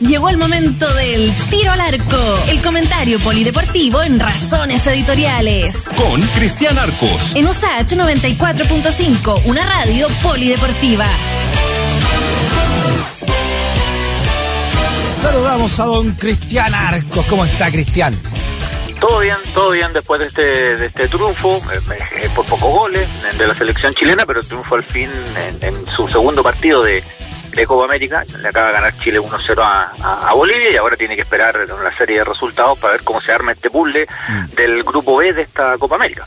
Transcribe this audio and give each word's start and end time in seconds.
Llegó 0.00 0.28
el 0.28 0.38
momento 0.38 0.92
del 0.92 1.32
tiro 1.48 1.70
al 1.70 1.80
arco, 1.80 2.34
el 2.48 2.60
comentario 2.62 3.20
polideportivo 3.20 4.02
en 4.02 4.18
Razones 4.18 4.84
Editoriales. 4.88 5.88
Con 5.96 6.20
Cristian 6.20 6.76
Arcos. 6.78 7.36
En 7.36 7.46
USAH 7.46 7.94
94.5, 7.94 9.42
una 9.44 9.64
radio 9.64 10.08
polideportiva. 10.20 11.06
Saludamos 15.20 15.78
a 15.78 15.84
don 15.84 16.10
Cristian 16.14 16.74
Arcos. 16.74 17.24
¿Cómo 17.26 17.44
está, 17.44 17.70
Cristian? 17.70 18.20
Todo 18.98 19.20
bien, 19.20 19.36
todo 19.54 19.70
bien 19.70 19.92
después 19.92 20.20
de 20.20 20.26
este, 20.26 20.76
de 20.76 20.86
este 20.86 21.06
triunfo, 21.06 21.58
eh, 21.72 21.98
eh, 22.16 22.30
por 22.34 22.44
pocos 22.46 22.68
goles 22.68 23.08
de 23.38 23.46
la 23.46 23.54
selección 23.54 23.94
chilena, 23.94 24.26
pero 24.26 24.42
triunfo 24.42 24.74
al 24.74 24.82
fin 24.82 25.08
en 25.60 25.86
su 25.86 26.08
segundo 26.08 26.42
partido 26.42 26.82
de, 26.82 27.02
de 27.54 27.66
Copa 27.66 27.84
América. 27.84 28.24
Le 28.40 28.48
acaba 28.48 28.68
de 28.68 28.72
ganar 28.72 28.98
Chile 28.98 29.20
1-0 29.20 29.62
a, 29.62 30.32
Bolivia 30.34 30.70
y 30.70 30.76
ahora 30.76 30.96
tiene 30.96 31.14
que 31.14 31.22
esperar 31.22 31.56
una 31.56 31.96
serie 31.96 32.18
de 32.18 32.24
resultados 32.24 32.78
para 32.78 32.94
ver 32.94 33.02
cómo 33.02 33.20
se 33.20 33.32
arma 33.32 33.52
este 33.52 33.70
puzzle 33.70 34.06
mm. 34.28 34.54
del 34.54 34.82
grupo 34.82 35.16
B 35.16 35.32
de 35.32 35.42
esta 35.42 35.76
Copa 35.78 35.96
América. 35.96 36.26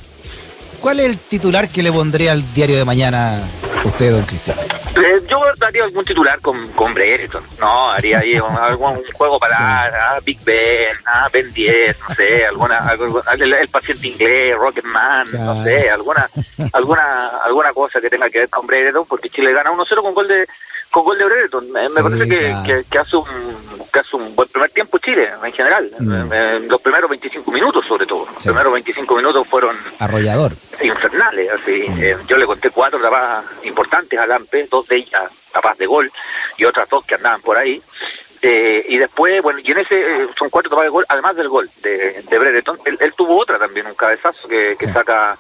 ¿Cuál 0.80 1.00
es 1.00 1.06
el 1.08 1.18
titular 1.18 1.68
que 1.70 1.82
le 1.82 1.92
pondría 1.92 2.32
al 2.32 2.54
diario 2.54 2.78
de 2.78 2.86
mañana 2.86 3.42
usted, 3.84 4.12
don 4.12 4.24
Cristian? 4.24 4.58
Eh, 4.96 5.22
yo 5.28 5.42
daría 5.58 5.84
algún 5.84 6.06
titular 6.06 6.40
con, 6.42 6.68
con 6.74 6.94
Brereton, 6.94 7.44
¿no? 7.60 7.92
Haría 7.92 8.20
ahí 8.20 8.36
algún 8.62 9.02
juego 9.14 9.40
para 9.40 9.86
ah, 9.86 10.20
Big 10.24 10.40
Ben, 10.44 10.96
ah, 11.06 11.28
Ben 11.34 11.52
10, 11.52 11.98
no 12.08 12.16
sé, 12.16 12.46
alguna, 12.46 12.96
el, 13.40 13.68
paciente 13.70 14.08
inglés, 14.08 14.56
Rocketman, 14.56 15.26
no 15.34 15.64
sé, 15.64 15.90
alguna, 15.90 16.28
alguna, 16.74 17.28
alguna 17.44 17.74
cosa 17.74 18.00
que 18.00 18.10
tenga 18.10 18.30
que 18.30 18.40
ver 18.40 18.50
con 18.50 18.68
Brereton, 18.68 19.06
porque 19.08 19.30
Chile 19.30 19.54
gana 19.54 19.72
1-0 19.72 20.02
con 20.02 20.14
gol 20.14 20.28
de 20.28 20.48
con 20.92 21.04
gol 21.04 21.18
de 21.18 21.26
Brereton. 21.26 21.72
Me, 21.72 21.90
parece 21.90 22.28
que, 22.28 22.86
que, 22.90 22.98
hace 22.98 23.18
un, 23.18 23.26
que 23.92 24.00
hace 24.00 24.16
un 24.16 24.36
buen 24.36 24.48
primer 24.50 24.70
tiempo 24.72 24.98
Chile, 24.98 25.30
en 25.44 25.52
general. 25.54 25.92
Mm. 26.00 26.32
Eh, 26.32 26.60
los 26.70 26.82
primeros 26.82 27.10
25 27.10 27.52
minutos, 27.52 27.86
sobre 27.86 28.06
todo. 28.06 28.26
Los 28.34 28.44
primeros 28.44 28.74
25 28.74 29.16
minutos 29.16 29.48
fueron... 29.48 29.76
Arrollador. 30.00 30.54
Infernales, 30.82 31.52
así. 31.52 31.86
Mm. 31.90 32.04
Eh, 32.04 32.18
yo 32.28 32.38
le 32.38 32.46
conté 32.46 32.70
cuatro 32.70 33.00
tapas 33.00 33.46
importantes 33.64 34.18
a 34.20 34.26
Lampe, 34.26 34.68
dos 34.70 34.88
de 34.88 34.98
ellas 34.98 35.32
tapas 35.56 35.78
de 35.78 35.86
gol 35.86 36.12
y 36.58 36.66
otras 36.66 36.90
dos 36.90 37.06
que 37.06 37.16
andaban 37.16 37.42
por 37.42 37.58
ahí. 37.58 37.82
Eh, 38.42 38.86
y 38.90 38.98
después, 38.98 39.42
bueno, 39.42 39.60
y 39.64 39.72
en 39.72 39.80
ese 39.80 40.28
son 40.38 40.50
cuatro 40.50 40.70
tapas 40.70 40.86
de 40.86 40.90
gol, 40.90 41.06
además 41.08 41.36
del 41.36 41.50
gol 41.50 41.70
de, 41.82 42.22
de 42.22 42.40
Brereton. 42.40 42.78
Él, 42.86 43.14
tuvo 43.16 43.40
otra 43.40 43.58
también, 43.58 43.88
un 43.88 43.96
cabezazo 43.96 44.48
que, 44.48 44.76
que 44.78 44.88
saca 44.92 45.38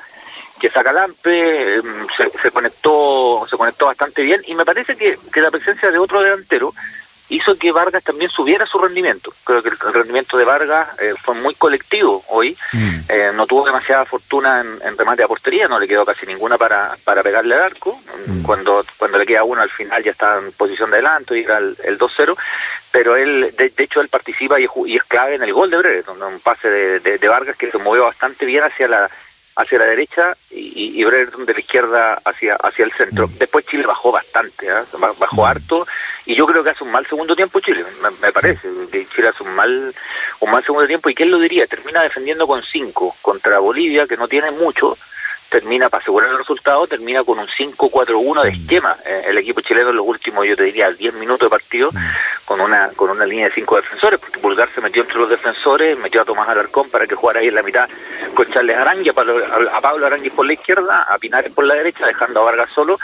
que 0.65 0.71
saca 0.71 0.91
Lampe, 0.91 1.75
em, 1.75 2.07
se, 2.41 2.49
conectó 2.49 3.45
se 3.47 3.55
conectó 3.55 3.85
bastante 3.85 4.23
bien 4.23 4.41
y 4.47 4.55
me 4.55 4.65
parece 4.65 4.95
que, 4.95 5.15
que 5.31 5.39
la 5.39 5.51
presencia 5.51 5.91
de 5.91 5.99
otro 5.99 6.23
delantero 6.23 6.73
hizo 7.29 7.55
que 7.55 7.71
Vargas 7.71 8.03
también 8.03 8.31
subiera 8.31 8.65
su 8.65 8.79
rendimiento. 8.79 9.31
Creo 9.43 9.61
que 9.61 9.69
el 9.69 9.93
rendimiento 9.93 10.37
de 10.37 10.45
Vargas 10.45 10.87
eh, 10.99 11.13
fue 11.21 11.35
muy 11.35 11.53
colectivo 11.53 12.23
hoy. 12.29 12.57
Mm. 12.73 12.95
Eh, 13.09 13.31
no 13.35 13.45
tuvo 13.45 13.65
demasiada 13.65 14.05
fortuna 14.05 14.61
en, 14.61 14.97
remate 14.97 15.21
a 15.21 15.27
portería, 15.27 15.67
no 15.67 15.79
le 15.79 15.87
quedó 15.87 16.03
casi 16.03 16.25
ninguna 16.25 16.57
para, 16.57 16.97
para 17.03 17.21
pegarle 17.21 17.53
al 17.53 17.61
arco. 17.61 17.99
Mm. 18.25 18.41
Cuando 18.41 18.83
cuando 18.97 19.19
le 19.19 19.25
queda 19.27 19.43
uno 19.43 19.61
al 19.61 19.69
final 19.69 20.03
ya 20.03 20.11
está 20.11 20.39
en 20.39 20.51
posición 20.53 20.89
de 20.89 20.97
adelanto 20.97 21.35
y 21.35 21.43
era 21.43 21.59
el, 21.59 21.99
2-0. 21.99 22.35
Pero 22.91 23.15
él, 23.15 23.53
de, 23.55 23.71
hecho, 23.77 24.01
él 24.01 24.07
participa 24.07 24.59
y, 24.59 24.65
es 24.95 25.03
clave 25.03 25.35
en 25.35 25.43
el 25.43 25.53
gol 25.53 25.69
de 25.69 25.77
Breves, 25.77 26.07
un 26.07 26.39
pase 26.39 26.69
de, 26.69 27.17
de 27.19 27.27
Vargas 27.27 27.55
que 27.55 27.69
se 27.69 27.77
movió 27.77 28.03
bastante 28.05 28.45
bien 28.45 28.63
hacia 28.63 28.87
la 28.87 29.09
hacia 29.55 29.79
la 29.79 29.85
derecha 29.85 30.35
y, 30.51 31.01
y 31.01 31.03
de 31.03 31.53
la 31.53 31.59
izquierda 31.59 32.21
hacia 32.25 32.55
hacia 32.55 32.85
el 32.85 32.91
centro. 32.93 33.27
Mm. 33.27 33.37
Después 33.37 33.65
Chile 33.65 33.85
bajó 33.85 34.11
bastante, 34.11 34.67
¿eh? 34.67 34.83
bajó 35.19 35.43
mm. 35.43 35.45
harto 35.45 35.87
y 36.25 36.35
yo 36.35 36.45
creo 36.45 36.63
que 36.63 36.71
hace 36.71 36.83
un 36.83 36.91
mal 36.91 37.05
segundo 37.05 37.35
tiempo 37.35 37.59
Chile, 37.59 37.85
me, 38.21 38.31
parece, 38.31 38.67
que 38.91 39.07
Chile 39.07 39.29
hace 39.29 39.43
un 39.43 39.55
mal 39.55 39.93
un 40.39 40.51
mal 40.51 40.63
segundo 40.63 40.87
tiempo 40.87 41.09
y 41.09 41.15
quién 41.15 41.31
lo 41.31 41.39
diría, 41.39 41.67
termina 41.67 42.03
defendiendo 42.03 42.47
con 42.47 42.61
cinco 42.63 43.15
contra 43.21 43.59
Bolivia 43.59 44.07
que 44.07 44.17
no 44.17 44.27
tiene 44.27 44.51
mucho 44.51 44.97
termina, 45.49 45.89
para 45.89 46.01
asegurar 46.01 46.31
el 46.31 46.37
resultado, 46.37 46.85
termina 46.87 47.23
con 47.23 47.39
un 47.39 47.47
5-4-1 47.47 48.43
de 48.43 48.51
mm. 48.51 48.53
esquema. 48.53 48.97
Eh, 49.05 49.23
el 49.27 49.37
equipo 49.37 49.61
chileno 49.61 49.89
en 49.91 49.95
los 49.95 50.05
últimos, 50.05 50.45
yo 50.45 50.55
te 50.55 50.63
diría, 50.63 50.91
10 50.91 51.13
minutos 51.13 51.45
de 51.45 51.49
partido. 51.49 51.91
Con 52.45 52.61
una 52.61 52.89
con 52.95 53.09
una 53.09 53.25
línea 53.25 53.47
de 53.47 53.55
cinco 53.55 53.75
defensores, 53.75 54.19
porque 54.19 54.39
Pulgar 54.39 54.69
se 54.73 54.81
metió 54.81 55.01
entre 55.01 55.17
los 55.17 55.29
defensores, 55.29 55.97
metió 55.97 56.21
a 56.21 56.25
Tomás 56.25 56.47
Alarcón 56.47 56.89
para 56.89 57.07
que 57.07 57.15
jugara 57.15 57.39
ahí 57.39 57.47
en 57.47 57.55
la 57.55 57.63
mitad 57.63 57.89
con 58.33 58.49
Charles 58.51 58.77
Arangui, 58.77 59.09
a 59.09 59.81
Pablo 59.81 60.05
Arangui 60.05 60.29
por 60.29 60.45
la 60.45 60.53
izquierda, 60.53 61.03
a 61.09 61.17
Pinares 61.17 61.51
por 61.51 61.65
la 61.65 61.73
derecha, 61.73 62.05
dejando 62.05 62.41
a 62.41 62.45
Vargas 62.45 62.69
solo, 62.73 62.97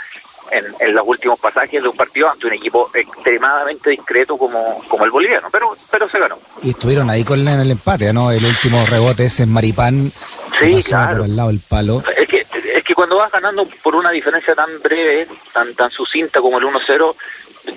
en, 0.52 0.94
los 0.94 1.06
últimos 1.06 1.40
pasajes 1.40 1.82
de 1.82 1.88
un 1.88 1.96
partido 1.96 2.30
ante 2.30 2.46
un 2.46 2.52
equipo 2.52 2.90
extremadamente 2.94 3.90
discreto 3.90 4.36
como, 4.36 4.82
como 4.88 5.04
el 5.04 5.10
boliviano, 5.10 5.48
pero 5.50 5.74
pero 5.90 6.08
se 6.08 6.18
ganó. 6.18 6.38
Y 6.62 6.70
estuvieron 6.70 7.08
ahí 7.10 7.24
con 7.24 7.46
el 7.46 7.70
empate, 7.70 8.12
¿no? 8.12 8.30
El 8.30 8.44
último 8.44 8.84
rebote 8.86 9.24
ese 9.24 9.44
en 9.44 9.52
Maripán, 9.52 10.12
sí, 10.58 10.82
claro. 10.82 11.18
por 11.18 11.26
el 11.26 11.36
lado 11.36 11.48
del 11.48 11.60
palo. 11.60 12.02
Es 12.16 12.28
que, 12.28 12.46
es 12.74 12.84
que 12.84 12.94
cuando 12.94 13.16
vas 13.16 13.32
ganando 13.32 13.66
por 13.82 13.94
una 13.94 14.10
diferencia 14.10 14.54
tan 14.54 14.80
breve, 14.82 15.26
tan 15.52 15.74
tan 15.74 15.90
sucinta 15.90 16.40
como 16.40 16.58
el 16.58 16.64
1-0, 16.64 17.14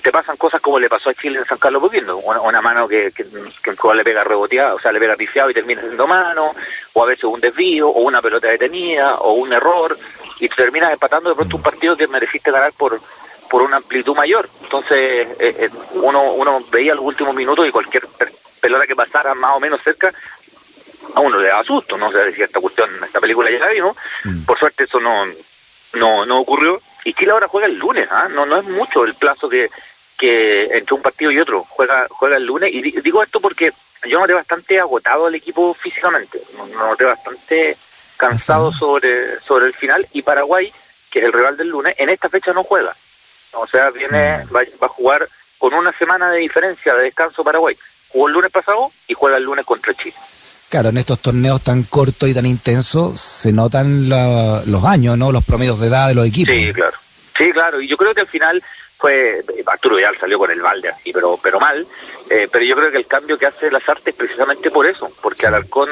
te 0.02 0.12
pasan 0.12 0.38
cosas 0.38 0.62
como 0.62 0.80
le 0.80 0.90
pasó 0.90 1.10
a 1.10 1.14
Chile 1.14 1.40
en 1.40 1.46
San 1.46 1.58
Carlos 1.58 1.82
Poquindo, 1.82 2.18
una, 2.18 2.42
una 2.42 2.62
mano 2.62 2.88
que, 2.88 3.12
que, 3.12 3.26
que 3.26 3.94
le 3.94 4.04
pega 4.04 4.24
reboteada, 4.24 4.74
o 4.74 4.80
sea, 4.80 4.92
le 4.92 5.00
pega 5.00 5.16
pifiado 5.16 5.50
y 5.50 5.54
termina 5.54 5.82
siendo 5.82 6.08
mano, 6.08 6.56
o 6.94 7.04
a 7.04 7.06
veces 7.06 7.26
un 7.26 7.40
desvío, 7.40 7.90
o 7.90 8.02
una 8.02 8.22
pelota 8.22 8.48
detenida, 8.48 9.16
o 9.16 9.34
un 9.34 9.54
error, 9.54 9.98
y 10.40 10.50
terminas 10.50 10.92
empatando 10.92 11.30
de 11.30 11.36
pronto 11.36 11.58
un 11.58 11.64
partido 11.64 11.96
que 11.96 12.08
mereciste 12.08 12.52
ganar 12.52 12.74
por 12.74 13.00
por 13.50 13.62
una 13.62 13.78
amplitud 13.78 14.16
mayor. 14.16 14.50
Entonces, 14.64 15.28
eh, 15.40 15.56
eh, 15.60 15.70
uno, 15.94 16.34
uno 16.34 16.64
veía 16.72 16.96
los 16.96 17.06
últimos 17.06 17.36
minutos 17.36 17.68
y 17.68 17.72
cualquier 17.72 18.06
pelota 18.60 18.88
que 18.88 18.96
pasara 18.96 19.34
más 19.34 19.56
o 19.56 19.60
menos 19.60 19.82
cerca, 19.82 20.12
a 21.14 21.20
uno 21.20 21.40
le 21.40 21.48
daba 21.48 21.64
susto, 21.64 21.98
¿no? 21.98 22.08
O 22.08 22.12
sea, 22.12 22.24
decía, 22.24 22.46
esta 22.46 22.60
cuestión, 22.60 22.90
esta 23.04 23.20
película 23.20 23.50
ya 23.52 23.60
la 23.60 23.70
vimos. 23.70 23.96
Mm. 24.24 24.44
Por 24.46 24.58
suerte 24.58 24.86
eso 24.86 25.00
no, 25.00 25.26
no, 25.94 26.26
no 26.26 26.40
ocurrió. 26.40 26.82
Y 27.06 27.14
Chile 27.14 27.32
ahora 27.32 27.48
juega 27.48 27.68
el 27.68 27.78
lunes, 27.78 28.10
¿ah? 28.12 28.28
No, 28.30 28.46
no 28.46 28.58
es 28.58 28.66
mucho 28.66 29.06
el 29.06 29.14
plazo 29.14 29.48
que, 29.48 29.70
que 30.18 30.64
entre 30.66 30.96
un 30.96 31.02
partido 31.02 31.32
y 31.32 31.40
otro. 31.40 31.64
Juega, 31.70 32.08
juega 32.10 32.36
el 32.36 32.46
lunes. 32.46 32.74
Y 32.74 32.82
digo 33.00 33.24
esto 33.24 33.40
porque 33.40 33.72
yo 34.06 34.20
noté 34.20 34.34
bastante 34.34 34.80
agotado 34.80 35.28
al 35.28 35.36
equipo 35.36 35.74
físicamente. 35.74 36.42
Noté 36.74 37.06
bastante 37.06 37.78
cansado 38.18 38.72
sobre, 38.74 39.40
sobre 39.42 39.68
el 39.68 39.74
final 39.74 40.08
y 40.14 40.22
Paraguay, 40.22 40.74
que 41.12 41.20
es 41.20 41.26
el 41.26 41.34
rival 41.34 41.58
del 41.58 41.70
lunes, 41.70 41.96
en 41.98 42.10
esta 42.10 42.30
fecha 42.30 42.54
no 42.54 42.64
juega. 42.64 42.96
O 43.54 43.68
sea, 43.68 43.90
viene 43.92 44.44
mm. 44.46 44.56
va, 44.56 44.64
a 44.82 44.88
jugar 44.88 45.28
con 45.58 45.74
una 45.74 45.92
semana 45.94 46.32
de 46.32 46.40
diferencia 46.40 46.94
de 46.96 47.04
descanso 47.04 47.44
Paraguay. 47.44 47.78
Jugó 48.10 48.28
el 48.28 48.34
lunes 48.34 48.52
pasado 48.52 48.92
y 49.08 49.14
juega 49.14 49.38
el 49.38 49.44
lunes 49.44 49.66
contra 49.66 49.94
Chile. 49.94 50.16
Claro, 50.70 50.90
en 50.90 50.98
estos 50.98 51.20
torneos 51.20 51.62
tan 51.62 51.84
cortos 51.84 52.28
y 52.28 52.34
tan 52.34 52.46
intensos 52.46 53.20
se 53.20 53.54
notan 53.54 54.10
los 54.10 54.84
años, 54.84 55.18
¿no? 55.18 55.32
Los 55.32 55.44
promedios 55.44 55.80
de 55.80 55.88
edad 55.88 56.08
de 56.08 56.16
los 56.16 56.28
equipos. 56.28 56.54
Sí, 56.54 56.74
claro. 56.74 56.98
Sí, 57.38 57.52
claro. 57.52 57.82
Y 57.82 57.88
yo 57.88 57.98
creo 57.98 58.14
que 58.14 58.22
al 58.22 58.28
final 58.28 58.64
fue 59.06 59.44
Arturo 59.68 59.98
Vidal 59.98 60.18
salió 60.20 60.40
con 60.40 60.50
el 60.50 60.62
balde 60.62 60.90
así, 60.90 61.14
pero 61.14 61.38
pero 61.42 61.60
mal. 61.60 61.86
Eh, 62.28 62.48
pero 62.52 62.66
yo 62.66 62.76
creo 62.76 62.90
que 62.90 62.98
el 62.98 63.06
cambio 63.06 63.38
que 63.38 63.46
hace 63.46 63.70
las 63.70 63.88
artes 63.88 64.16
precisamente 64.16 64.72
por 64.72 64.88
eso, 64.88 65.12
porque 65.22 65.46
Alarcón, 65.46 65.88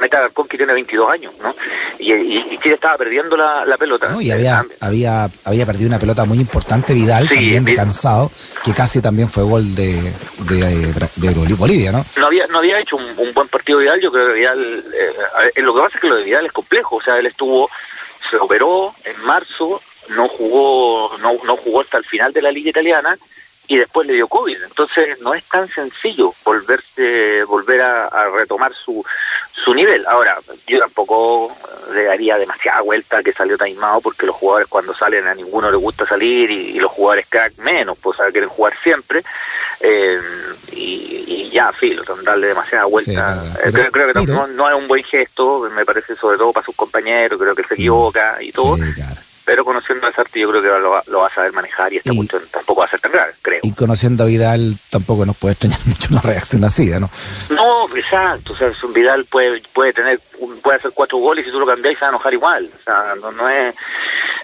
mete 0.00 0.16
Alarcón 0.16 0.48
que 0.48 0.56
tiene 0.56 0.72
22 0.72 1.10
años, 1.10 1.34
¿no? 1.42 1.54
Y, 1.98 2.10
y, 2.10 2.58
Chile 2.62 2.76
estaba 2.76 2.96
perdiendo 2.96 3.36
la, 3.36 3.76
pelota. 3.78 4.08
No, 4.08 4.18
y 4.18 4.30
había, 4.30 4.64
había, 4.80 5.28
había 5.44 5.66
perdido 5.66 5.88
una 5.88 5.98
pelota 5.98 6.24
muy 6.24 6.38
importante 6.38 6.94
Vidal, 6.94 7.28
también 7.28 7.66
cansado, 7.76 8.30
que 8.64 8.72
casi 8.72 9.02
también 9.02 9.28
fue 9.28 9.42
gol 9.42 9.74
de, 9.74 10.10
de, 10.48 11.54
Bolivia, 11.54 11.92
¿no? 11.92 12.02
No 12.16 12.26
había, 12.28 12.46
no 12.46 12.58
había 12.58 12.80
hecho 12.80 12.96
un, 12.96 13.34
buen 13.34 13.48
partido 13.48 13.80
Vidal, 13.80 14.00
yo 14.00 14.10
creo 14.10 14.28
que 14.28 14.34
Vidal, 14.38 14.84
eh, 15.54 15.60
lo 15.60 15.74
que 15.74 15.80
pasa 15.82 15.96
es 15.96 16.00
que 16.00 16.08
lo 16.08 16.16
de 16.16 16.24
Vidal 16.24 16.46
es 16.46 16.52
complejo, 16.52 16.96
o 16.96 17.02
sea, 17.02 17.18
él 17.18 17.26
estuvo, 17.26 17.68
se 18.30 18.38
operó 18.38 18.94
en 19.04 19.20
marzo, 19.26 19.82
no 20.10 20.28
jugó, 20.28 21.16
no, 21.18 21.34
no 21.44 21.56
jugó 21.56 21.80
hasta 21.80 21.98
el 21.98 22.04
final 22.04 22.32
de 22.32 22.42
la 22.42 22.52
liga 22.52 22.70
italiana 22.70 23.16
y 23.66 23.78
después 23.78 24.06
le 24.06 24.14
dio 24.14 24.28
COVID. 24.28 24.62
Entonces 24.62 25.20
no 25.20 25.34
es 25.34 25.44
tan 25.44 25.68
sencillo 25.68 26.34
volverse, 26.44 27.44
volver 27.44 27.80
a, 27.80 28.28
retomar 28.30 28.72
su, 28.74 29.04
su 29.52 29.74
nivel. 29.74 30.06
Ahora, 30.06 30.38
yo 30.66 30.78
tampoco 30.78 31.56
le 31.92 32.04
daría 32.04 32.38
demasiada 32.38 32.82
vuelta 32.82 33.22
que 33.22 33.32
salió 33.32 33.56
taimado 33.56 34.00
porque 34.00 34.26
los 34.26 34.36
jugadores 34.36 34.68
cuando 34.68 34.94
salen 34.94 35.26
a 35.26 35.34
ninguno 35.34 35.70
le 35.70 35.76
gusta 35.76 36.06
salir 36.06 36.50
y, 36.50 36.78
los 36.78 36.90
jugadores 36.90 37.26
crack 37.28 37.56
menos, 37.58 37.96
pues 37.98 38.18
quieren 38.32 38.48
jugar 38.48 38.74
siempre. 38.82 39.22
Eh, 39.80 40.20
y, 40.72 41.50
ya, 41.50 41.72
filo, 41.72 42.02
darle 42.24 42.48
demasiada 42.48 42.84
vuelta. 42.86 43.44
Eh, 43.64 43.70
creo, 43.92 44.12
que 44.12 44.26
no, 44.26 44.68
es 44.68 44.74
un 44.74 44.88
buen 44.88 45.04
gesto, 45.04 45.70
me 45.70 45.84
parece 45.84 46.16
sobre 46.16 46.36
todo 46.36 46.52
para 46.52 46.66
sus 46.66 46.74
compañeros, 46.74 47.40
creo 47.40 47.54
que 47.54 47.62
se 47.62 47.74
equivoca 47.74 48.42
y 48.42 48.50
todo 48.50 48.76
pero 49.44 49.64
conociendo 49.64 50.06
a 50.06 50.12
Sarti 50.12 50.40
yo 50.40 50.50
creo 50.50 50.62
que 50.62 50.68
lo, 50.68 51.02
lo 51.06 51.18
va 51.20 51.26
a 51.26 51.34
saber 51.34 51.52
manejar 51.52 51.92
y 51.92 51.98
esta 51.98 52.14
cuestión 52.14 52.42
tampoco 52.50 52.80
va 52.80 52.86
a 52.86 52.90
ser 52.90 53.00
tan 53.00 53.12
grave, 53.12 53.32
creo. 53.42 53.60
Y 53.62 53.72
conociendo 53.72 54.24
a 54.24 54.26
Vidal 54.26 54.76
tampoco 54.90 55.26
nos 55.26 55.36
puede 55.36 55.52
extrañar 55.52 55.80
mucho 55.86 56.08
una 56.10 56.20
reacción 56.20 56.64
así, 56.64 56.86
¿no? 56.86 57.10
No, 57.50 57.88
exacto, 57.96 58.52
o 58.52 58.56
sea, 58.56 58.70
Vidal 58.94 59.24
puede 59.26 59.62
puede 59.72 59.92
tener 59.92 60.20
puede 60.62 60.78
hacer 60.78 60.92
cuatro 60.94 61.18
goles 61.18 61.44
y 61.44 61.46
si 61.46 61.52
tú 61.52 61.60
lo 61.60 61.66
cambias 61.66 61.94
y 61.94 61.96
se 61.96 62.00
va 62.02 62.08
a 62.08 62.10
enojar 62.10 62.32
igual, 62.32 62.70
o 62.74 62.82
sea, 62.82 63.14
no, 63.20 63.32
no 63.32 63.48
es 63.48 63.74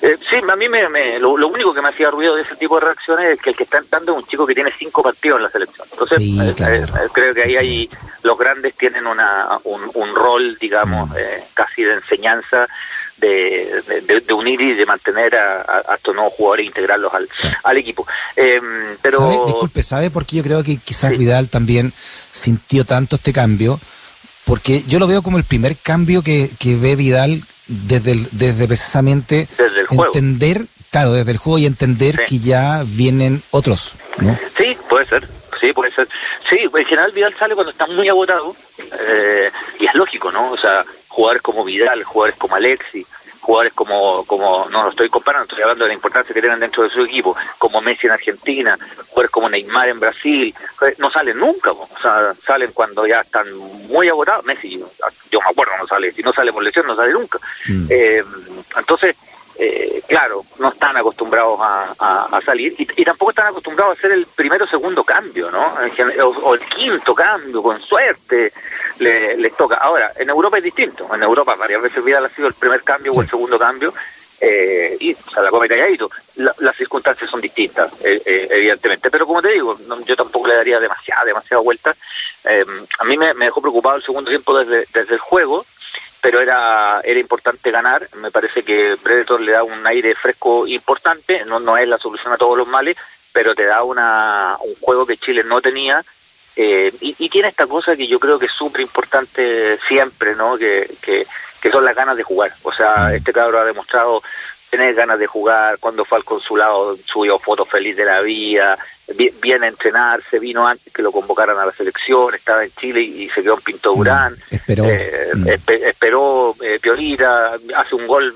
Eh, 0.03 0.17
sí, 0.31 0.37
a 0.37 0.57
mí 0.57 0.69
me, 0.69 1.19
lo, 1.19 1.33
único 1.33 1.75
que 1.75 1.83
me 1.83 1.91
hacía 1.91 2.11
ruido 2.11 2.35
de 2.35 2.43
ese 2.43 2.57
tipo 2.57 2.77
de 2.77 2.87
reacciones 2.87 3.35
es 3.35 3.41
que 3.41 3.51
el 3.51 3.57
que 3.57 3.65
está 3.65 3.79
entrando 3.79 4.13
es 4.13 4.19
un 4.23 4.27
chico 4.27 4.47
que 4.47 4.55
tiene 4.55 4.73
cinco 4.79 5.03
partidos 5.03 5.39
en 5.39 5.43
la 5.45 5.51
selección. 5.51 5.87
Entonces, 5.93 6.19
eh, 6.19 6.53
eh, 6.61 7.09
creo 7.13 7.35
que 7.35 7.43
ahí 7.43 7.57
hay, 7.57 7.91
los 8.23 8.39
grandes 8.39 8.75
tienen 8.77 9.07
una, 9.07 9.59
un, 9.65 10.15
rol, 10.15 10.57
digamos, 10.59 11.11
mm. 11.11 11.15
casi 11.53 11.83
de 11.83 11.95
enseñanza 11.95 12.67
de, 13.21 14.23
de, 14.27 14.33
unir 14.33 14.61
y 14.61 14.75
de 14.75 14.87
mantener 14.87 15.35
a, 15.37 15.95
estos 15.95 16.15
nuevos 16.15 16.33
jugadores 16.35 16.65
e 16.65 16.67
integrarlos 16.69 17.13
al, 17.13 17.29
al 17.63 17.77
equipo. 17.77 18.07
Em, 18.37 18.97
pero 19.03 19.47
Disculpe, 19.47 19.83
¿sabe 19.83 20.11
por 20.11 20.27
qué 20.27 20.37
yo 20.37 20.43
creo 20.43 20.63
que 20.63 20.77
quizás 20.79 21.17
Vidal 21.17 21.49
también 21.49 21.93
sintió 22.31 22.85
tanto 22.85 23.17
este 23.17 23.33
cambio? 23.33 23.79
Porque 24.45 24.83
yo 24.87 24.99
lo 24.99 25.07
veo 25.07 25.23
como 25.23 25.39
el 25.39 25.45
primer 25.45 25.77
cambio 25.77 26.23
que, 26.23 26.51
que 26.59 26.77
ve 26.77 26.97
Vidal 26.97 27.43
desde, 27.71 28.17
desde 28.33 28.67
precisamente 28.67 29.49
entender, 29.91 30.67
claro, 30.91 31.13
desde 31.13 31.33
el 31.33 31.39
juego 31.39 31.59
y 31.59 31.67
entender 31.67 32.25
que 32.27 32.39
ya 32.39 32.83
vienen 32.85 33.43
otros, 33.51 33.95
¿no? 34.19 34.37
Sí, 34.57 34.77
puede 34.89 35.07
ser, 35.07 35.29
sí, 35.61 35.73
puede 35.73 35.93
ser. 35.93 36.09
Sí, 36.49 36.59
en 36.63 36.85
general 36.85 37.13
Vidal 37.13 37.35
sale 37.39 37.55
cuando 37.55 37.71
está 37.71 37.87
muy 37.87 38.09
agotado 38.09 38.57
eh, 39.09 39.51
y 39.79 39.87
es 39.87 39.95
lógico, 39.95 40.33
¿no? 40.33 40.51
O 40.51 40.57
sea, 40.57 40.85
jugadores 41.21 41.43
como 41.43 41.65
Vidal, 41.65 42.03
jugadores 42.03 42.39
como 42.39 42.57
Alexi, 42.57 43.07
jugadores 43.41 43.75
como, 43.75 44.25
como, 44.25 44.67
no 44.71 44.85
lo 44.85 44.89
estoy 44.89 45.11
comparando, 45.11 45.45
estoy 45.45 45.61
hablando 45.61 45.85
de 45.85 45.89
la 45.89 45.95
importancia 45.95 46.33
que 46.33 46.41
tienen 46.41 46.61
dentro 46.61 46.83
de 46.83 46.89
su 46.89 47.03
equipo, 47.03 47.37
como 47.59 47.83
Messi 47.83 48.07
en 48.07 48.15
Argentina, 48.15 48.79
jugadores 49.09 49.31
como 49.31 49.51
Neymar 49.51 49.91
en 49.91 50.01
Brasil, 50.01 50.55
no 50.97 51.11
salen 51.11 51.39
nunca, 51.39 51.73
o 51.73 51.89
sea, 52.01 52.33
salen 52.47 52.73
cuando 52.73 53.07
ya 53.07 53.21
están 53.21 53.55
muy 53.89 54.09
agotados, 54.09 54.47
Messi, 54.47 54.83
yo 55.31 55.41
me 55.41 55.51
acuerdo, 55.51 55.73
no 55.79 55.87
sale, 55.87 56.11
si 56.11 56.23
no 56.23 56.33
sale 56.33 56.55
por 56.55 56.63
lesión 56.63 56.87
no 56.87 56.97
sale 56.97 57.13
nunca. 57.13 57.39
Mm. 57.69 57.87
Eh, 57.91 58.25
entonces, 58.79 59.15
eh, 59.63 60.01
claro, 60.07 60.43
no 60.59 60.71
están 60.71 60.97
acostumbrados 60.97 61.61
a, 61.61 62.41
salir 62.43 62.75
y, 62.79 63.05
tampoco 63.05 63.33
están 63.33 63.49
acostumbrados 63.49 63.95
a 63.95 63.99
hacer 63.99 64.13
el 64.13 64.25
primero 64.25 64.65
o 64.65 64.69
segundo 64.69 65.05
cambio, 65.05 65.51
¿no? 65.51 65.75
O, 66.45 66.55
el 66.55 66.61
quinto 66.61 67.15
cambio, 67.15 67.63
con 67.63 67.79
suerte, 67.79 68.55
les 68.99 69.57
toca. 69.57 69.77
Ahora, 69.77 70.13
en 70.17 70.31
Europa 70.31 70.57
es 70.57 70.65
distinto. 70.65 71.15
En 71.15 71.23
Europa 71.23 71.57
varias 71.57 71.83
veces 71.83 72.03
Vidal 72.03 72.25
ha 72.25 72.31
sido 72.31 72.49
el 72.49 72.55
primer 72.55 72.83
cambio 72.83 73.13
o 73.13 73.21
el 73.21 73.29
segundo 73.29 73.59
cambio 73.59 73.93
eh, 74.41 74.97
y 74.99 75.13
o 75.13 75.31
sea, 75.31 75.43
la 75.43 75.51
come 75.51 75.69
calladito. 75.69 76.11
las 76.37 76.75
circunstancias 76.75 77.29
son 77.29 77.43
distintas, 77.43 77.93
eh, 78.03 78.49
evidentemente. 78.51 79.11
Pero 79.11 79.27
como 79.27 79.43
te 79.43 79.53
digo, 79.53 79.79
yo 80.07 80.17
tampoco 80.17 80.49
le 80.49 80.55
daría 80.55 80.81
demasiada, 80.81 81.27
demasiada 81.27 81.63
vuelta. 81.63 81.95
a 82.99 83.05
mí 83.05 83.19
me, 83.19 83.35
dejó 83.35 83.61
preocupado 83.61 83.97
el 83.97 84.03
segundo 84.03 84.31
tiempo 84.31 84.57
desde, 84.57 84.87
desde 84.91 85.15
el 85.17 85.21
juego 85.21 85.67
pero 86.21 86.41
era 86.41 87.01
era 87.05 87.21
importante 87.21 87.71
ganar. 87.71 88.09
Me 88.17 88.31
parece 88.31 88.63
que 88.63 88.97
Predator 89.03 89.41
le 89.41 89.53
da 89.53 89.63
un 89.63 89.87
aire 89.87 90.15
fresco 90.15 90.67
importante, 90.67 91.45
no, 91.45 91.61
no 91.61 91.77
es 91.77 91.89
la 91.89 91.99
solución 91.99 92.33
a 92.33 92.39
todos 92.39 92.57
los 92.57 92.69
males, 92.69 92.97
pero 93.33 93.55
te 93.55 93.65
da 93.65 93.83
una, 93.83 94.57
un 94.61 94.75
juego 94.81 95.07
que 95.07 95.17
Chile 95.17 95.45
no 95.45 95.61
tenía. 95.61 96.05
Eh, 96.57 96.93
y, 97.01 97.29
tiene 97.31 97.49
esta 97.49 97.67
cosa 97.67 97.97
que 97.97 98.07
yo 98.07 98.19
creo 98.19 98.39
que 98.39 98.47
es 98.47 98.53
súper 98.53 98.83
importante 98.83 99.79
siempre, 99.89 100.35
¿no? 100.35 100.59
Que, 100.59 100.91
que, 101.01 101.27
que 101.61 101.71
son 101.71 101.85
las 101.85 101.95
ganas 101.95 102.17
de 102.17 102.23
jugar. 102.23 102.53
O 102.63 102.73
sea, 102.73 103.09
mm. 103.09 103.15
este 103.15 103.33
cabrón 103.33 103.63
ha 103.63 103.67
demostrado 103.67 104.23
tener 104.71 104.95
ganas 104.95 105.19
de 105.19 105.27
jugar, 105.27 105.79
cuando 105.79 106.05
fue 106.05 106.19
al 106.19 106.25
consulado 106.25 106.97
subió 107.05 107.39
fotos 107.39 107.69
feliz 107.69 107.97
de 107.97 108.05
la 108.05 108.21
vida, 108.21 108.79
viene 109.43 109.67
a 109.67 109.69
entrenarse, 109.69 110.39
vino 110.39 110.67
antes 110.67 110.93
que 110.93 111.03
lo 111.03 111.11
convocaran 111.11 111.59
a 111.59 111.67
la 111.67 111.73
selección, 111.73 112.35
estaba 112.35 112.65
en 112.65 112.71
Chile 112.73 113.01
y, 113.01 113.29
se 113.31 113.43
quedó 113.43 113.55
en 113.55 113.61
Pinto 113.61 113.93
mm, 113.93 113.99
Durán, 113.99 114.37
esperó, 114.51 114.85
eh, 114.87 115.31
mm. 115.35 115.49
esperó 115.49 116.57
eh, 116.63 116.79
Piolita, 116.81 117.55
hace 117.77 117.95
un 117.95 118.07
gol, 118.07 118.35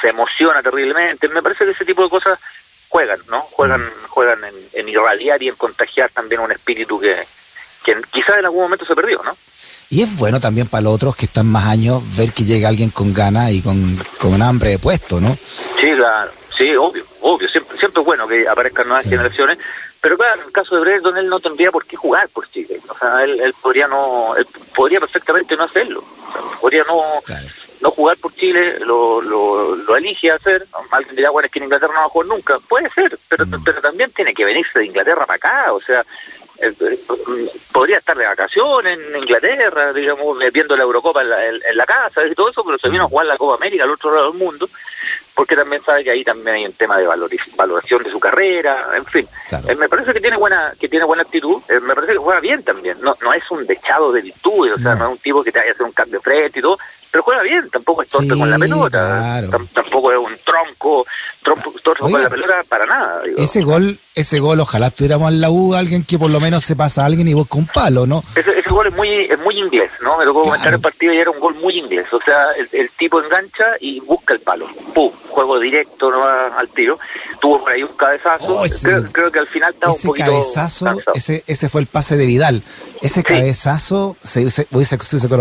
se 0.00 0.08
emociona 0.08 0.62
terriblemente, 0.62 1.28
me 1.28 1.42
parece 1.42 1.64
que 1.64 1.70
ese 1.70 1.84
tipo 1.84 2.02
de 2.02 2.10
cosas 2.10 2.38
juegan, 2.88 3.20
¿no? 3.30 3.40
Juegan, 3.40 3.82
mm. 3.82 4.08
juegan 4.08 4.44
en, 4.44 4.54
en 4.74 4.88
irradiar 4.88 5.42
y 5.42 5.48
en 5.48 5.56
contagiar 5.56 6.10
también 6.10 6.42
un 6.42 6.52
espíritu 6.52 7.00
que, 7.00 7.16
que 7.84 7.96
quizás 8.10 8.38
en 8.38 8.44
algún 8.44 8.62
momento 8.62 8.84
se 8.84 8.94
perdió, 8.94 9.22
¿no? 9.24 9.36
Y 9.90 10.02
es 10.02 10.16
bueno 10.16 10.40
también 10.40 10.66
para 10.66 10.82
los 10.82 10.94
otros 10.94 11.16
que 11.16 11.26
están 11.26 11.46
más 11.46 11.66
años 11.66 12.02
ver 12.16 12.32
que 12.32 12.44
llega 12.44 12.68
alguien 12.68 12.90
con 12.90 13.14
ganas 13.14 13.52
y 13.52 13.60
con, 13.62 13.98
con 14.18 14.42
hambre 14.42 14.70
de 14.70 14.78
puesto, 14.78 15.20
¿no? 15.20 15.36
Sí, 15.80 15.92
claro, 15.96 16.30
sí, 16.56 16.74
obvio, 16.74 17.04
obvio. 17.20 17.48
Siempre, 17.48 17.78
siempre 17.78 18.00
es 18.00 18.06
bueno 18.06 18.26
que 18.26 18.48
aparezcan 18.48 18.88
nuevas 18.88 19.04
generaciones. 19.04 19.58
Pero 20.00 20.18
claro, 20.18 20.40
en 20.40 20.46
el 20.46 20.52
caso 20.52 20.74
de 20.76 20.82
Bredon, 20.82 21.18
él 21.18 21.28
no 21.28 21.40
tendría 21.40 21.70
por 21.72 21.84
qué 21.84 21.96
jugar 21.96 22.28
por 22.28 22.48
Chile. 22.50 22.78
O 22.88 22.98
sea, 22.98 23.24
él, 23.24 23.40
él 23.40 23.54
podría 23.60 23.88
no, 23.88 24.36
él 24.36 24.46
podría 24.74 25.00
perfectamente 25.00 25.56
no 25.56 25.64
hacerlo. 25.64 26.04
podría 26.60 26.84
no, 26.84 27.02
no 27.80 27.90
jugar 27.90 28.16
por 28.18 28.32
Chile, 28.34 28.78
lo, 28.80 29.20
lo, 29.20 29.74
lo 29.74 29.96
elige 29.96 30.30
hacer. 30.30 30.66
Alguien 30.90 31.16
dirá, 31.16 31.30
bueno, 31.30 31.46
es 31.46 31.52
que 31.52 31.58
en 31.58 31.64
Inglaterra 31.64 31.92
no 31.92 32.00
va 32.00 32.06
a 32.06 32.10
jugar 32.10 32.28
nunca. 32.28 32.58
Puede 32.68 32.90
ser, 32.90 33.18
pero, 33.28 33.46
mm. 33.46 33.64
pero 33.64 33.80
también 33.80 34.10
tiene 34.12 34.34
que 34.34 34.44
venirse 34.44 34.78
de 34.78 34.86
Inglaterra 34.86 35.26
para 35.26 35.36
acá. 35.36 35.72
O 35.72 35.80
sea, 35.80 36.04
podría 37.72 37.98
estar 37.98 38.16
de 38.16 38.24
vacaciones 38.24 38.98
en 38.98 39.22
Inglaterra, 39.22 39.92
digamos, 39.92 40.38
viendo 40.52 40.76
la 40.76 40.84
Eurocopa 40.84 41.22
en 41.22 41.30
la, 41.30 41.46
en, 41.46 41.76
la 41.76 41.84
casa 41.84 42.26
y 42.26 42.34
todo 42.34 42.50
eso, 42.50 42.64
pero 42.64 42.78
se 42.78 42.88
vino 42.88 43.04
a 43.04 43.08
jugar 43.08 43.26
la 43.26 43.36
Copa 43.36 43.56
América 43.56 43.84
al 43.84 43.90
otro 43.90 44.14
lado 44.14 44.30
del 44.30 44.38
mundo, 44.38 44.68
porque 45.34 45.54
también 45.54 45.82
sabe 45.82 46.02
que 46.02 46.10
ahí 46.10 46.24
también 46.24 46.56
hay 46.56 46.66
un 46.66 46.72
tema 46.72 46.96
de 46.96 47.06
valoración 47.06 48.02
de 48.02 48.10
su 48.10 48.18
carrera, 48.18 48.88
en 48.96 49.04
fin. 49.04 49.28
Eh, 49.68 49.74
me 49.74 49.88
parece 49.88 50.14
que 50.14 50.20
tiene 50.20 50.36
buena 50.38 50.72
que 50.80 50.88
tiene 50.88 51.04
buena 51.04 51.22
actitud, 51.22 51.60
eh, 51.68 51.78
me 51.80 51.94
parece 51.94 52.14
que 52.14 52.18
juega 52.18 52.40
bien 52.40 52.62
también, 52.62 52.96
no 53.02 53.14
no 53.20 53.34
es 53.34 53.50
un 53.50 53.66
dechado 53.66 54.12
de 54.12 54.22
virtud, 54.22 54.72
o 54.72 54.78
sea, 54.78 54.94
no. 54.94 55.06
es 55.06 55.10
un 55.12 55.18
tipo 55.18 55.44
que 55.44 55.52
te 55.52 55.58
vaya 55.58 55.72
a 55.72 55.74
hacer 55.74 55.86
un 55.86 55.92
cambio 55.92 56.18
de 56.18 56.24
frente 56.24 56.58
y 56.58 56.62
todo, 56.62 56.78
pero 57.10 57.22
juega 57.22 57.42
bien, 57.42 57.68
tampoco 57.70 58.02
es 58.02 58.08
torpe 58.08 58.36
con 58.36 58.50
la 58.50 58.58
pelota, 58.58 59.42
tampoco 59.74 59.95
con 61.98 62.12
la 62.12 62.28
pelota 62.28 62.64
para 62.68 62.86
nada. 62.86 63.22
Ese 63.36 63.62
gol, 63.62 63.98
ese 64.14 64.38
gol, 64.38 64.60
ojalá 64.60 64.90
tuviéramos 64.90 65.30
en 65.32 65.40
la 65.40 65.50
U 65.50 65.74
alguien 65.74 66.04
que 66.04 66.18
por 66.18 66.30
lo 66.30 66.40
menos 66.40 66.64
se 66.64 66.76
pasa 66.76 67.02
a 67.02 67.06
alguien 67.06 67.28
y 67.28 67.34
busca 67.34 67.58
un 67.58 67.66
palo, 67.66 68.06
¿no? 68.06 68.22
Ese, 68.34 68.58
ese 68.58 68.70
gol 68.70 68.86
es 68.86 68.94
muy, 68.94 69.08
es 69.08 69.38
muy 69.40 69.58
inglés, 69.58 69.90
¿no? 70.02 70.18
Me 70.18 70.24
tocó 70.24 70.42
comentar 70.42 70.72
el 70.72 70.80
partido 70.80 71.12
y 71.12 71.18
era 71.18 71.30
un 71.30 71.40
gol 71.40 71.54
muy 71.56 71.78
inglés, 71.78 72.06
o 72.12 72.20
sea, 72.20 72.46
el, 72.72 72.90
tipo 72.90 73.22
engancha 73.22 73.64
y 73.80 74.00
busca 74.00 74.34
el 74.34 74.40
palo, 74.40 74.68
pum, 74.94 75.10
juego 75.28 75.58
directo 75.60 76.10
¿no? 76.10 76.24
al 76.24 76.68
tiro, 76.68 76.98
tuvo 77.40 77.60
por 77.60 77.72
ahí 77.72 77.82
un 77.82 77.94
cabezazo, 77.96 78.60
oh, 78.60 78.64
creo, 79.12 79.30
que 79.30 79.38
al 79.38 79.46
final 79.46 79.72
estaba 79.72 79.92
un 79.92 80.02
poquito 80.02 80.30
cabezazo, 80.30 80.98
ese, 81.14 81.44
ese 81.46 81.68
fue 81.68 81.82
el 81.82 81.86
pase 81.86 82.16
de 82.16 82.26
Vidal, 82.26 82.62
ese 83.02 83.22
cabezazo 83.22 84.16
se 84.22 84.40
hubiese, 84.40 84.66
hubiese 84.70 84.98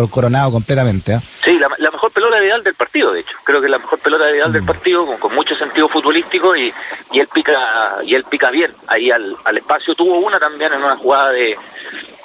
coronado 0.10 0.52
completamente, 0.52 1.14
¿eh? 1.14 1.20
Sí, 1.44 1.58
la, 1.58 1.70
mejor 1.92 2.12
pelota 2.12 2.36
de 2.36 2.42
Vidal 2.42 2.64
del 2.64 2.74
partido, 2.74 3.14
de 3.14 3.22
hecho. 3.22 3.38
Creo 3.44 3.60
que 3.60 3.68
es 3.68 3.72
la 3.72 3.80
mejor 3.80 4.00
pelota 4.00 4.26
de 4.26 4.34
Vidal 4.34 4.52
del 4.52 4.64
mm. 4.64 4.66
partido, 4.66 5.06
con, 5.20 5.36
mucho 5.36 5.56
sentido 5.56 5.88
futbolístico 5.88 6.56
y, 6.56 6.74
y 7.12 7.20
él 7.20 7.28
pica 7.34 7.96
y 8.04 8.16
él 8.16 8.24
pica 8.30 8.52
bien 8.52 8.72
ahí 8.88 9.12
al, 9.12 9.36
al 9.44 9.58
espacio. 9.58 9.96
Tuvo 9.96 10.20
una 10.20 10.40
también 10.40 10.74
en 10.74 10.84
una 10.84 10.98
jugada 10.98 11.32
de, 11.32 11.58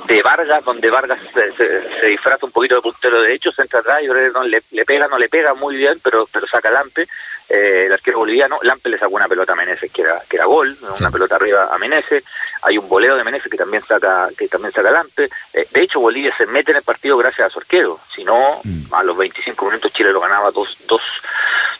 de 0.06 0.22
Vargas, 0.22 0.64
donde 0.64 0.90
Vargas 0.90 1.18
se, 1.32 2.06
disfraza 2.08 2.46
un 2.46 2.52
poquito 2.52 2.76
de 2.76 2.82
puntero 2.82 3.22
derecho, 3.22 3.52
se 3.52 3.62
entra 3.62 3.80
atrás 3.80 4.02
y 4.02 4.06
le, 4.06 4.62
le 4.70 4.84
pega, 4.84 5.08
no 5.08 5.18
le 5.18 5.28
pega 5.28 5.54
muy 5.54 5.76
bien, 5.76 5.98
pero, 6.02 6.26
pero 6.32 6.46
saca 6.46 6.70
Lampe, 6.70 7.06
eh, 7.50 7.84
el 7.86 7.92
arquero 7.92 8.18
boliviano, 8.18 8.58
Lampe 8.62 8.88
le 8.88 8.98
sacó 8.98 9.16
una 9.16 9.28
pelota 9.28 9.52
a 9.52 9.56
Meneses 9.56 9.90
que 9.90 10.02
era, 10.02 10.22
que 10.28 10.36
era 10.36 10.46
gol, 10.46 10.76
una 11.00 11.10
pelota 11.10 11.34
arriba 11.34 11.68
a 11.72 11.78
Meneses, 11.78 12.24
hay 12.62 12.78
un 12.78 12.88
voleo 12.88 13.16
de 13.16 13.24
Meneses 13.24 13.50
que 13.50 13.56
también 13.56 13.82
saca, 13.82 14.28
que 14.38 14.48
también 14.48 14.72
saca 14.72 14.90
Lampe, 14.90 15.28
eh, 15.52 15.66
de 15.70 15.82
hecho 15.82 16.00
Bolivia 16.00 16.32
se 16.36 16.46
mete 16.46 16.70
en 16.70 16.76
el 16.76 16.84
partido 16.84 17.16
gracias 17.16 17.48
a 17.48 17.50
su 17.50 17.58
arquero, 17.58 17.98
si 18.14 18.22
no, 18.24 18.60
mm. 18.62 18.94
a 18.94 19.02
los 19.02 19.16
25 19.16 19.66
minutos 19.66 19.92
Chile 19.92 20.12
lo 20.12 20.20
ganaba 20.20 20.50
2 20.52 20.78
dos, 20.86 21.02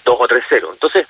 dos, 0.04 0.20
o 0.20 0.28
3-0, 0.28 0.72
entonces 0.72 1.06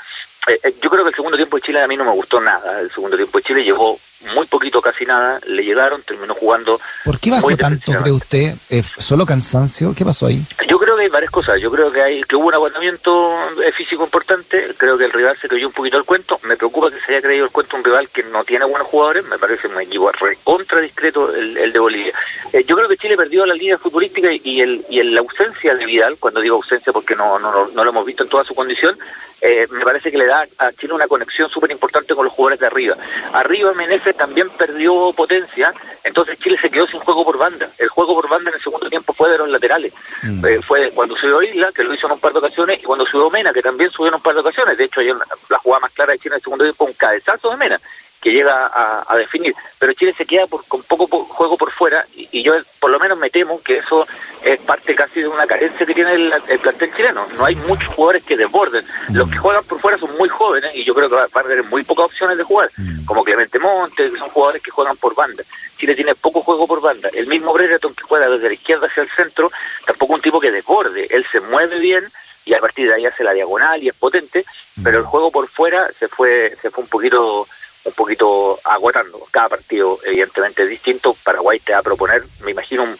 eh, 0.46 0.74
yo 0.80 0.90
creo 0.90 1.04
que 1.04 1.10
el 1.10 1.16
segundo 1.16 1.36
tiempo 1.36 1.56
de 1.56 1.62
Chile 1.62 1.80
a 1.80 1.86
mí 1.86 1.96
no 1.96 2.04
me 2.04 2.12
gustó 2.12 2.40
nada, 2.40 2.80
el 2.80 2.90
segundo 2.90 3.16
tiempo 3.16 3.38
de 3.38 3.44
Chile 3.44 3.64
llegó 3.64 3.98
muy 4.34 4.46
poquito, 4.46 4.80
casi 4.80 5.04
nada, 5.04 5.40
le 5.46 5.64
llegaron, 5.64 6.02
terminó 6.02 6.34
jugando. 6.34 6.80
¿Por 7.04 7.18
qué 7.18 7.30
bajó 7.30 7.56
tanto, 7.56 7.92
cree 7.92 8.12
usted? 8.12 8.54
Eh, 8.68 8.82
¿Solo 8.98 9.24
cansancio? 9.24 9.94
¿Qué 9.94 10.04
pasó 10.04 10.26
ahí? 10.26 10.42
Yo 10.68 10.78
creo 10.78 10.96
que 10.96 11.02
hay 11.04 11.08
varias 11.08 11.30
cosas. 11.30 11.60
Yo 11.60 11.70
creo 11.70 11.90
que 11.90 12.02
hay 12.02 12.22
que 12.22 12.36
hubo 12.36 12.48
un 12.48 12.54
agotamiento 12.54 13.34
eh, 13.62 13.72
físico 13.72 14.04
importante. 14.04 14.74
Creo 14.76 14.98
que 14.98 15.04
el 15.04 15.12
rival 15.12 15.36
se 15.40 15.48
creyó 15.48 15.68
un 15.68 15.72
poquito 15.72 15.96
el 15.96 16.04
cuento. 16.04 16.38
Me 16.44 16.56
preocupa 16.56 16.90
que 16.90 17.00
se 17.00 17.12
haya 17.12 17.22
creído 17.22 17.46
el 17.46 17.50
cuento 17.50 17.76
un 17.76 17.84
rival 17.84 18.08
que 18.10 18.22
no 18.24 18.44
tiene 18.44 18.64
buenos 18.64 18.88
jugadores. 18.88 19.24
Me 19.24 19.38
parece 19.38 19.68
un 19.68 19.80
equipo 19.80 20.10
contra 20.44 20.80
discreto 20.80 21.34
el, 21.34 21.56
el 21.56 21.72
de 21.72 21.78
Bolivia. 21.78 22.12
Eh, 22.52 22.64
yo 22.64 22.76
creo 22.76 22.88
que 22.88 22.96
Chile 22.96 23.16
perdió 23.16 23.46
la 23.46 23.54
línea 23.54 23.78
futbolística 23.78 24.30
y, 24.32 24.60
el, 24.60 24.84
y 24.88 25.02
la 25.02 25.20
ausencia 25.20 25.74
de 25.74 25.86
Vidal, 25.86 26.16
cuando 26.18 26.40
digo 26.40 26.56
ausencia 26.56 26.92
porque 26.92 27.14
no, 27.14 27.38
no, 27.38 27.68
no 27.68 27.84
lo 27.84 27.90
hemos 27.90 28.04
visto 28.04 28.24
en 28.24 28.28
toda 28.28 28.44
su 28.44 28.54
condición, 28.54 28.96
eh, 29.42 29.66
me 29.70 29.84
parece 29.84 30.10
que 30.10 30.18
le 30.18 30.26
da 30.26 30.46
a 30.58 30.72
Chile 30.72 30.92
una 30.92 31.08
conexión 31.08 31.48
súper 31.48 31.70
importante 31.70 32.14
con 32.14 32.24
los 32.24 32.34
jugadores 32.34 32.60
de 32.60 32.66
arriba. 32.66 32.96
Arriba 33.32 33.72
También 34.14 34.48
perdió 34.50 35.12
potencia, 35.12 35.72
entonces 36.04 36.38
Chile 36.38 36.58
se 36.60 36.70
quedó 36.70 36.86
sin 36.86 37.00
juego 37.00 37.24
por 37.24 37.38
banda. 37.38 37.68
El 37.78 37.88
juego 37.88 38.14
por 38.14 38.28
banda 38.28 38.50
en 38.50 38.56
el 38.56 38.62
segundo 38.62 38.88
tiempo 38.88 39.12
fue 39.12 39.30
de 39.30 39.38
los 39.38 39.48
laterales. 39.48 39.92
Mm. 40.22 40.46
Eh, 40.46 40.60
fue 40.62 40.90
cuando 40.90 41.16
subió 41.16 41.42
Isla, 41.42 41.70
que 41.74 41.84
lo 41.84 41.94
hizo 41.94 42.06
en 42.06 42.14
un 42.14 42.20
par 42.20 42.32
de 42.32 42.38
ocasiones, 42.38 42.80
y 42.80 42.84
cuando 42.84 43.06
subió 43.06 43.30
Mena, 43.30 43.52
que 43.52 43.62
también 43.62 43.90
subió 43.90 44.08
en 44.08 44.14
un 44.14 44.22
par 44.22 44.34
de 44.34 44.40
ocasiones. 44.40 44.76
De 44.76 44.84
hecho, 44.84 45.00
ayer 45.00 45.16
la 45.48 45.58
jugada 45.58 45.80
más 45.80 45.92
clara 45.92 46.12
de 46.12 46.18
Chile 46.18 46.34
en 46.34 46.36
el 46.36 46.42
segundo 46.42 46.64
tiempo 46.64 46.84
un 46.84 46.92
cabezazo 46.94 47.50
de 47.50 47.56
Mena 47.56 47.80
que 48.20 48.32
llega 48.32 48.70
a, 48.72 49.16
definir. 49.16 49.54
Pero 49.78 49.92
Chile 49.94 50.14
se 50.16 50.26
queda 50.26 50.46
con 50.46 50.82
poco 50.82 51.06
juego 51.24 51.56
por 51.56 51.70
fuera 51.70 52.04
y, 52.14 52.42
yo 52.42 52.54
por 52.78 52.90
lo 52.90 52.98
menos 52.98 53.18
me 53.18 53.30
temo 53.30 53.60
que 53.62 53.78
eso 53.78 54.06
es 54.42 54.58
parte 54.60 54.94
casi 54.94 55.20
de 55.20 55.28
una 55.28 55.46
carencia 55.46 55.86
que 55.86 55.94
tiene 55.94 56.14
el, 56.14 56.58
plantel 56.60 56.94
chileno. 56.94 57.26
No 57.38 57.44
hay 57.46 57.54
muchos 57.56 57.88
jugadores 57.94 58.22
que 58.24 58.36
desborden. 58.36 58.84
Los 59.12 59.30
que 59.30 59.38
juegan 59.38 59.64
por 59.64 59.80
fuera 59.80 59.98
son 59.98 60.14
muy 60.18 60.28
jóvenes 60.28 60.74
y 60.74 60.84
yo 60.84 60.94
creo 60.94 61.08
que 61.08 61.16
va 61.16 61.24
a 61.32 61.42
tener 61.42 61.64
muy 61.64 61.82
pocas 61.82 62.06
opciones 62.06 62.36
de 62.36 62.44
jugar, 62.44 62.70
mm. 62.76 63.04
como 63.06 63.24
Clemente 63.24 63.58
Monte, 63.58 64.10
que 64.10 64.18
son 64.18 64.28
jugadores 64.28 64.62
que 64.62 64.70
juegan 64.70 64.96
por 64.96 65.14
banda. 65.14 65.42
Chile 65.78 65.94
tiene 65.94 66.14
poco 66.14 66.42
juego 66.42 66.66
por 66.66 66.80
banda. 66.82 67.08
El 67.12 67.26
mismo 67.26 67.52
Brereton 67.54 67.94
que 67.94 68.02
juega 68.02 68.28
desde 68.28 68.48
la 68.48 68.54
izquierda 68.54 68.86
hacia 68.86 69.02
el 69.02 69.10
centro, 69.10 69.50
tampoco 69.86 70.14
un 70.14 70.20
tipo 70.20 70.40
que 70.40 70.50
desborde. 70.50 71.06
Él 71.10 71.26
se 71.32 71.40
mueve 71.40 71.78
bien 71.78 72.04
y 72.44 72.54
a 72.54 72.58
partir 72.58 72.88
de 72.88 72.94
ahí 72.94 73.06
hace 73.06 73.24
la 73.24 73.32
diagonal 73.32 73.82
y 73.82 73.88
es 73.88 73.94
potente, 73.94 74.44
pero 74.82 74.98
el 74.98 75.04
juego 75.04 75.30
por 75.30 75.48
fuera 75.48 75.90
se 75.98 76.08
fue 76.08 76.56
se 76.60 76.70
fue 76.70 76.84
un 76.84 76.90
poquito 76.90 77.46
un 77.84 77.92
poquito 77.92 78.58
agotando. 78.64 79.20
Cada 79.30 79.50
partido, 79.50 79.98
evidentemente, 80.04 80.62
es 80.62 80.68
distinto. 80.68 81.16
Paraguay 81.24 81.58
te 81.60 81.72
va 81.72 81.78
a 81.78 81.82
proponer, 81.82 82.22
me 82.44 82.50
imagino, 82.50 82.82
un, 82.82 82.96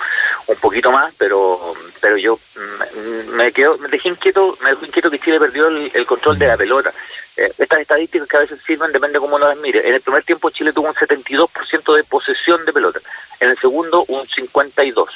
un 0.47 0.57
poquito 0.57 0.91
más, 0.91 1.15
pero 1.19 1.75
pero 2.01 2.17
yo 2.17 2.39
mm, 2.57 3.35
me 3.37 3.53
quedo, 3.53 3.77
me 3.79 3.89
dejé 3.89 4.09
inquieto, 4.09 4.57
me 4.63 4.71
dejó 4.71 4.87
inquieto 4.87 5.11
que 5.11 5.19
Chile 5.19 5.39
perdió 5.39 5.69
el, 5.69 6.07
control 6.07 6.39
de 6.39 6.47
la 6.47 6.57
pelota. 6.57 6.93
Eh, 7.37 7.53
estas 7.59 7.81
estadísticas 7.81 8.29
que 8.29 8.37
a 8.37 8.41
veces 8.41 8.61
sirven, 8.67 8.93
depende 8.93 9.19
cómo 9.19 9.37
uno 9.37 9.49
las 9.49 9.59
mire. 9.59 9.87
En 9.87 9.95
el 9.95 10.01
primer 10.01 10.25
tiempo 10.25 10.51
Chile 10.51 10.73
tuvo 10.73 10.89
un 10.89 10.95
72% 10.95 11.95
de 11.95 12.05
posesión 12.05 12.65
de 12.65 12.73
pelota. 12.73 13.01
En 13.39 13.51
el 13.51 13.59
segundo, 13.59 14.05
un 14.09 14.27
52%. 14.27 15.09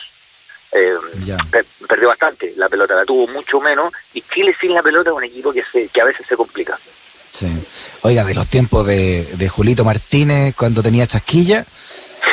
Eh, 0.77 0.93
perdió 1.87 2.09
bastante, 2.09 2.53
la 2.57 2.69
pelota 2.69 2.97
la 2.97 3.05
tuvo 3.05 3.29
mucho 3.29 3.61
menos 3.61 3.93
y 4.13 4.23
Chile 4.23 4.57
sin 4.61 4.75
la 4.75 4.83
pelota 4.83 5.11
es 5.11 5.17
un 5.17 5.23
equipo 5.23 5.53
que, 5.53 5.63
se, 5.63 5.87
que 5.87 6.01
a 6.01 6.05
veces 6.05 6.27
se 6.27 6.37
complica. 6.37 6.77
Sí. 7.35 7.49
Oiga, 8.03 8.25
de 8.25 8.35
los 8.35 8.49
tiempos 8.49 8.87
de, 8.87 9.25
de 9.25 9.49
Julito 9.49 9.85
Martínez 9.85 10.55
cuando 10.57 10.83
tenía 10.83 11.07
chasquilla, 11.07 11.67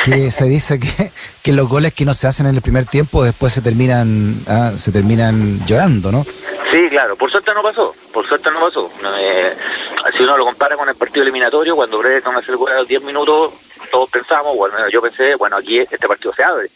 que 0.04 0.30
se 0.30 0.44
dice 0.46 0.78
que, 0.78 1.10
que, 1.42 1.52
los 1.52 1.68
goles 1.68 1.92
que 1.92 2.04
no 2.04 2.14
se 2.14 2.28
hacen 2.28 2.46
en 2.46 2.54
el 2.54 2.62
primer 2.62 2.86
tiempo 2.86 3.24
después 3.24 3.52
se 3.52 3.60
terminan 3.60 4.36
ah, 4.46 4.72
se 4.76 4.92
terminan 4.92 5.60
llorando, 5.66 6.10
¿no? 6.12 6.24
Sí, 6.70 6.88
claro, 6.88 7.16
por 7.16 7.30
suerte 7.30 7.52
no 7.52 7.62
pasó, 7.62 7.94
por 8.12 8.26
suerte 8.26 8.50
no 8.50 8.60
pasó. 8.60 8.90
Eh, 9.18 9.52
si 10.16 10.22
uno 10.22 10.38
lo 10.38 10.44
compara 10.44 10.76
con 10.76 10.88
el 10.88 10.94
partido 10.94 11.22
eliminatorio, 11.22 11.76
cuando 11.76 11.98
Brereton 11.98 12.36
hace 12.36 12.52
el 12.52 12.56
gol 12.56 12.72
a 12.72 12.76
los 12.76 12.88
10 12.88 13.02
minutos, 13.02 13.52
todos 13.90 14.08
pensamos, 14.08 14.56
bueno, 14.56 14.88
yo 14.88 15.02
pensé, 15.02 15.34
bueno, 15.34 15.56
aquí 15.56 15.80
este 15.80 15.98
partido 16.08 16.32
se 16.32 16.44
abre 16.44 16.70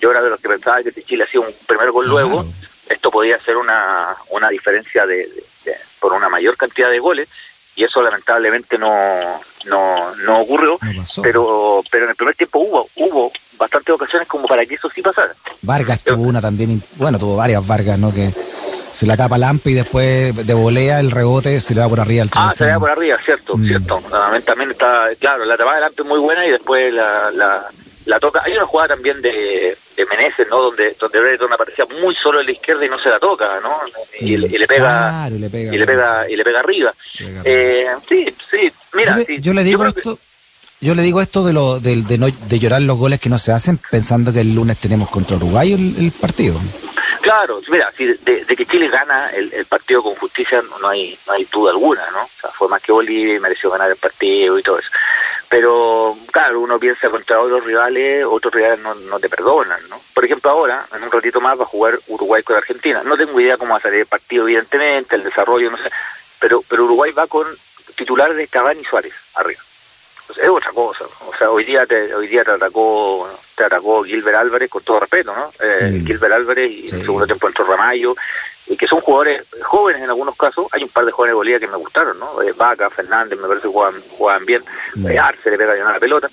yo 0.00 0.10
era 0.10 0.22
de 0.22 0.30
los 0.30 0.40
que 0.40 0.48
pensaba 0.48 0.82
que 0.82 0.92
si 0.92 1.02
Chile 1.02 1.24
hacía 1.24 1.40
un 1.40 1.54
primer 1.66 1.90
gol 1.90 2.08
luego, 2.08 2.44
esto 2.88 3.10
podía 3.10 3.38
ser 3.38 3.56
una, 3.56 4.16
una 4.30 4.48
diferencia 4.48 5.06
de, 5.06 5.28
por 6.00 6.12
una 6.12 6.28
mayor 6.28 6.56
cantidad 6.56 6.90
de 6.90 6.98
goles 6.98 7.28
y 7.80 7.84
eso 7.84 8.02
lamentablemente 8.02 8.76
no 8.76 9.40
no, 9.64 10.14
no 10.16 10.40
ocurrió, 10.40 10.78
pero 11.22 11.82
pero 11.90 12.04
en 12.04 12.10
el 12.10 12.16
primer 12.16 12.34
tiempo 12.34 12.58
hubo 12.58 12.88
hubo 12.96 13.32
bastantes 13.56 13.94
ocasiones 13.94 14.28
como 14.28 14.46
para 14.46 14.66
que 14.66 14.74
eso 14.74 14.90
sí 14.94 15.00
pasara. 15.00 15.32
Vargas 15.62 16.04
tuvo 16.04 16.22
una 16.22 16.42
también, 16.42 16.82
bueno, 16.96 17.18
tuvo 17.18 17.36
varias 17.36 17.66
Vargas, 17.66 17.98
¿no? 17.98 18.12
Que 18.12 18.32
se 18.92 19.06
la 19.06 19.16
tapa 19.16 19.38
Lampe 19.38 19.70
y 19.70 19.74
después 19.74 20.46
de 20.46 20.54
volea 20.54 21.00
el 21.00 21.10
rebote 21.10 21.58
se 21.58 21.74
le 21.74 21.80
va 21.80 21.88
por 21.88 22.00
arriba 22.00 22.22
al 22.22 22.30
Ah, 22.34 22.52
se 22.52 22.66
le 22.66 22.72
va 22.72 22.80
por 22.80 22.90
arriba, 22.90 23.16
cierto, 23.24 23.56
mm. 23.56 23.66
cierto. 23.66 24.02
También, 24.44 24.72
está, 24.72 25.08
claro, 25.18 25.46
la 25.46 25.56
tapada 25.56 25.76
de 25.76 25.80
Lampe 25.82 26.02
muy 26.02 26.18
buena 26.18 26.46
y 26.46 26.50
después 26.50 26.92
la, 26.92 27.30
la, 27.30 27.64
la 28.04 28.20
toca. 28.20 28.42
Hay 28.44 28.52
una 28.52 28.66
jugada 28.66 28.94
también 28.94 29.22
de, 29.22 29.76
de 29.96 30.06
Meneses, 30.06 30.46
¿no? 30.48 30.62
Donde 30.62 30.96
donde 30.98 31.20
Brereton 31.20 31.52
aparecía 31.52 31.84
muy 32.00 32.14
solo 32.14 32.40
en 32.40 32.46
la 32.46 32.52
izquierda 32.52 32.84
y 32.84 32.88
no 32.88 32.98
se 32.98 33.08
la 33.08 33.18
toca, 33.18 33.60
¿no? 33.62 33.76
Y, 34.18 34.36
le, 34.36 34.48
pega, 34.66 35.28
y, 35.30 35.38
le, 35.38 35.50
pega, 35.50 35.74
y 35.74 35.78
le 35.78 35.86
pega 35.86 36.30
y 36.30 36.36
le 36.36 36.44
pega 36.44 36.60
arriba. 36.60 36.94
Eh, 37.44 37.86
sí, 38.08 38.34
sí. 38.50 38.72
Mira, 38.94 39.18
yo 39.38 39.52
le, 39.52 39.64
digo 39.64 39.84
esto. 39.84 40.18
Yo 40.80 40.94
le 40.94 41.02
digo 41.02 41.20
esto 41.20 41.44
de 41.44 41.52
lo 41.52 41.78
de, 41.78 42.02
de, 42.02 42.16
no, 42.16 42.26
de 42.26 42.58
llorar 42.58 42.80
los 42.82 42.96
goles 42.96 43.20
que 43.20 43.28
no 43.28 43.38
se 43.38 43.52
hacen 43.52 43.78
pensando 43.90 44.32
que 44.32 44.40
el 44.40 44.54
lunes 44.54 44.78
tenemos 44.78 45.10
contra 45.10 45.36
Uruguay 45.36 45.72
el, 45.72 46.12
partido. 46.12 46.58
Claro, 47.20 47.60
mira, 47.68 47.92
si 47.94 48.06
de, 48.06 48.46
que 48.46 48.64
Chile 48.64 48.88
gana 48.88 49.28
el, 49.30 49.52
el, 49.52 49.66
partido 49.66 50.02
con 50.02 50.14
justicia 50.14 50.62
no 50.80 50.88
hay 50.88 51.18
no 51.26 51.34
hay 51.34 51.46
duda 51.52 51.72
alguna, 51.72 52.02
¿no? 52.12 52.22
O 52.22 52.30
sea, 52.40 52.50
fue 52.50 52.66
más 52.68 52.80
que 52.80 52.92
Bolivia 52.92 53.36
y 53.36 53.40
mereció 53.40 53.70
ganar 53.70 53.90
el 53.90 53.96
partido 53.96 54.58
y 54.58 54.62
todo 54.62 54.78
eso. 54.78 54.88
Pero, 55.50 56.16
claro, 56.30 56.60
uno 56.60 56.78
piensa 56.78 57.10
contra 57.10 57.40
otros 57.40 57.64
rivales, 57.64 58.24
otros 58.24 58.54
rivales 58.54 58.78
no, 58.78 58.94
no 58.94 59.18
te 59.18 59.28
perdonan, 59.28 59.80
¿no? 59.88 60.00
Por 60.14 60.24
ejemplo, 60.24 60.48
ahora, 60.48 60.86
en 60.94 61.02
un 61.02 61.10
ratito 61.10 61.40
más, 61.40 61.58
va 61.58 61.64
a 61.64 61.66
jugar 61.66 61.98
Uruguay 62.06 62.44
con 62.44 62.56
Argentina. 62.56 63.02
No 63.04 63.16
tengo 63.16 63.40
idea 63.40 63.56
cómo 63.56 63.72
va 63.72 63.78
a 63.78 63.82
salir 63.82 63.98
el 63.98 64.06
partido, 64.06 64.44
evidentemente, 64.44 65.16
el 65.16 65.24
desarrollo, 65.24 65.72
no 65.72 65.76
sé. 65.76 65.90
Pero, 66.38 66.62
pero 66.68 66.84
Uruguay 66.84 67.10
va 67.10 67.26
con 67.26 67.48
titular 67.96 68.32
de 68.32 68.46
Cavani 68.46 68.82
y 68.82 68.84
Suárez 68.84 69.12
arriba. 69.34 69.60
es 70.28 70.48
otra 70.48 70.70
cosa. 70.70 71.04
O 71.26 71.34
sea, 71.36 71.50
hoy 71.50 71.64
día 71.64 71.84
te, 71.84 72.14
hoy 72.14 72.28
día 72.28 72.44
te 72.44 72.52
atacó, 72.52 73.28
te 73.56 73.64
atacó 73.64 74.04
Gilbert 74.04 74.36
Álvarez, 74.36 74.70
con 74.70 74.84
todo 74.84 75.00
respeto, 75.00 75.34
¿no? 75.34 75.52
Eh. 75.58 76.00
Gilbert 76.06 76.32
Álvarez 76.32 76.70
y 76.70 76.88
en 76.90 76.94
el 76.94 77.02
segundo 77.02 77.26
tiempo 77.26 77.48
entró 77.48 77.64
Ramallo 77.64 78.14
y 78.70 78.76
que 78.76 78.86
son 78.86 79.00
jugadores 79.00 79.44
jóvenes 79.62 80.00
en 80.00 80.08
algunos 80.08 80.36
casos. 80.36 80.66
Hay 80.70 80.84
un 80.84 80.88
par 80.88 81.04
de 81.04 81.10
jóvenes 81.10 81.32
de 81.32 81.36
Bolivia 81.36 81.58
que 81.58 81.66
me 81.66 81.76
gustaron, 81.76 82.16
¿no? 82.18 82.40
Eh, 82.40 82.52
Vaca, 82.56 82.88
Fernández, 82.88 83.38
me 83.38 83.48
parece 83.48 83.66
que 83.66 83.72
juegan, 83.72 84.00
juegan 84.16 84.46
bien. 84.46 84.62
Eh, 85.08 85.18
Arce 85.18 85.50
le 85.50 85.58
pega 85.58 85.74
bien 85.74 85.86
a 85.86 85.92
la 85.92 85.98
pelota. 85.98 86.30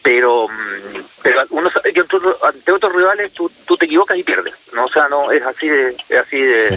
Pero, 0.00 0.46
mm, 0.46 1.00
pero 1.20 1.42
uno 1.50 1.68
sabe 1.68 1.92
que 1.92 2.00
ante 2.00 2.72
otros 2.72 2.94
rivales 2.94 3.32
tú, 3.32 3.50
tú 3.66 3.76
te 3.76 3.86
equivocas 3.86 4.16
y 4.16 4.22
pierdes, 4.22 4.54
¿no? 4.72 4.84
O 4.84 4.88
sea, 4.88 5.08
no 5.08 5.32
es 5.32 5.42
así 5.42 5.68
de, 5.68 5.96
es 6.08 6.18
así 6.18 6.40
de, 6.40 6.74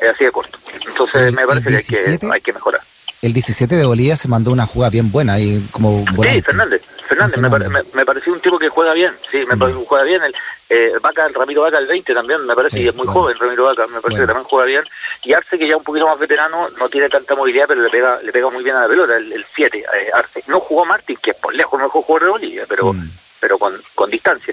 es 0.00 0.08
así 0.14 0.24
de 0.24 0.32
corto. 0.32 0.58
Entonces 0.86 1.32
me 1.34 1.46
parece 1.46 1.68
que 1.86 2.10
hay, 2.10 2.18
que 2.18 2.26
hay 2.32 2.40
que 2.40 2.52
mejorar. 2.54 2.80
El 3.20 3.34
17 3.34 3.76
de 3.76 3.84
Bolivia 3.84 4.16
se 4.16 4.28
mandó 4.28 4.50
una 4.50 4.64
jugada 4.66 4.90
bien 4.90 5.12
buena 5.12 5.38
y 5.38 5.60
como 5.72 6.04
Sí, 6.22 6.40
Fernández. 6.40 6.82
Fernández, 7.08 7.38
me, 7.38 7.82
me, 7.94 8.04
pareció 8.04 8.34
un 8.34 8.40
tipo 8.40 8.58
que 8.58 8.68
juega 8.68 8.92
bien, 8.92 9.12
sí, 9.30 9.38
me 9.48 9.56
mm. 9.56 9.58
parece 9.58 9.78
que 9.78 9.86
juega 9.86 10.04
bien. 10.04 10.22
El, 10.22 10.34
eh, 10.68 10.92
Vaca, 11.00 11.24
el 11.24 11.32
Ramiro 11.32 11.62
Vaca, 11.62 11.78
el 11.78 11.86
20 11.86 12.12
también, 12.12 12.46
me 12.46 12.54
parece, 12.54 12.82
que 12.82 12.88
es 12.88 12.94
muy 12.94 13.06
joven 13.06 13.38
Ramiro 13.38 13.64
Vaca, 13.64 13.86
me 13.86 14.02
parece 14.02 14.20
que 14.20 14.26
también 14.26 14.44
juega 14.44 14.66
bien. 14.66 14.84
Y 15.24 15.32
Arce, 15.32 15.58
que 15.58 15.66
ya 15.66 15.78
un 15.78 15.84
poquito 15.84 16.06
más 16.06 16.18
veterano, 16.18 16.68
no 16.78 16.88
tiene 16.90 17.08
tanta 17.08 17.34
movilidad, 17.34 17.64
pero 17.66 17.80
le 17.80 17.88
pega 17.88 18.20
le 18.22 18.30
pega 18.30 18.50
muy 18.50 18.62
bien 18.62 18.76
a 18.76 18.82
la 18.82 18.88
pelota, 18.88 19.16
el 19.16 19.46
7, 19.54 19.78
eh, 19.78 20.10
Arce. 20.12 20.44
No 20.48 20.60
jugó 20.60 20.84
Martín, 20.84 21.18
que 21.22 21.30
es 21.30 21.36
por 21.38 21.54
lejos 21.54 21.80
mejor 21.80 22.02
jugador 22.02 22.24
de 22.24 22.30
Bolivia, 22.30 22.64
pero... 22.68 22.92
Mm. 22.92 23.10
pero 23.40 23.56
con, 23.56 23.72
con 23.94 24.10
distancia. 24.10 24.52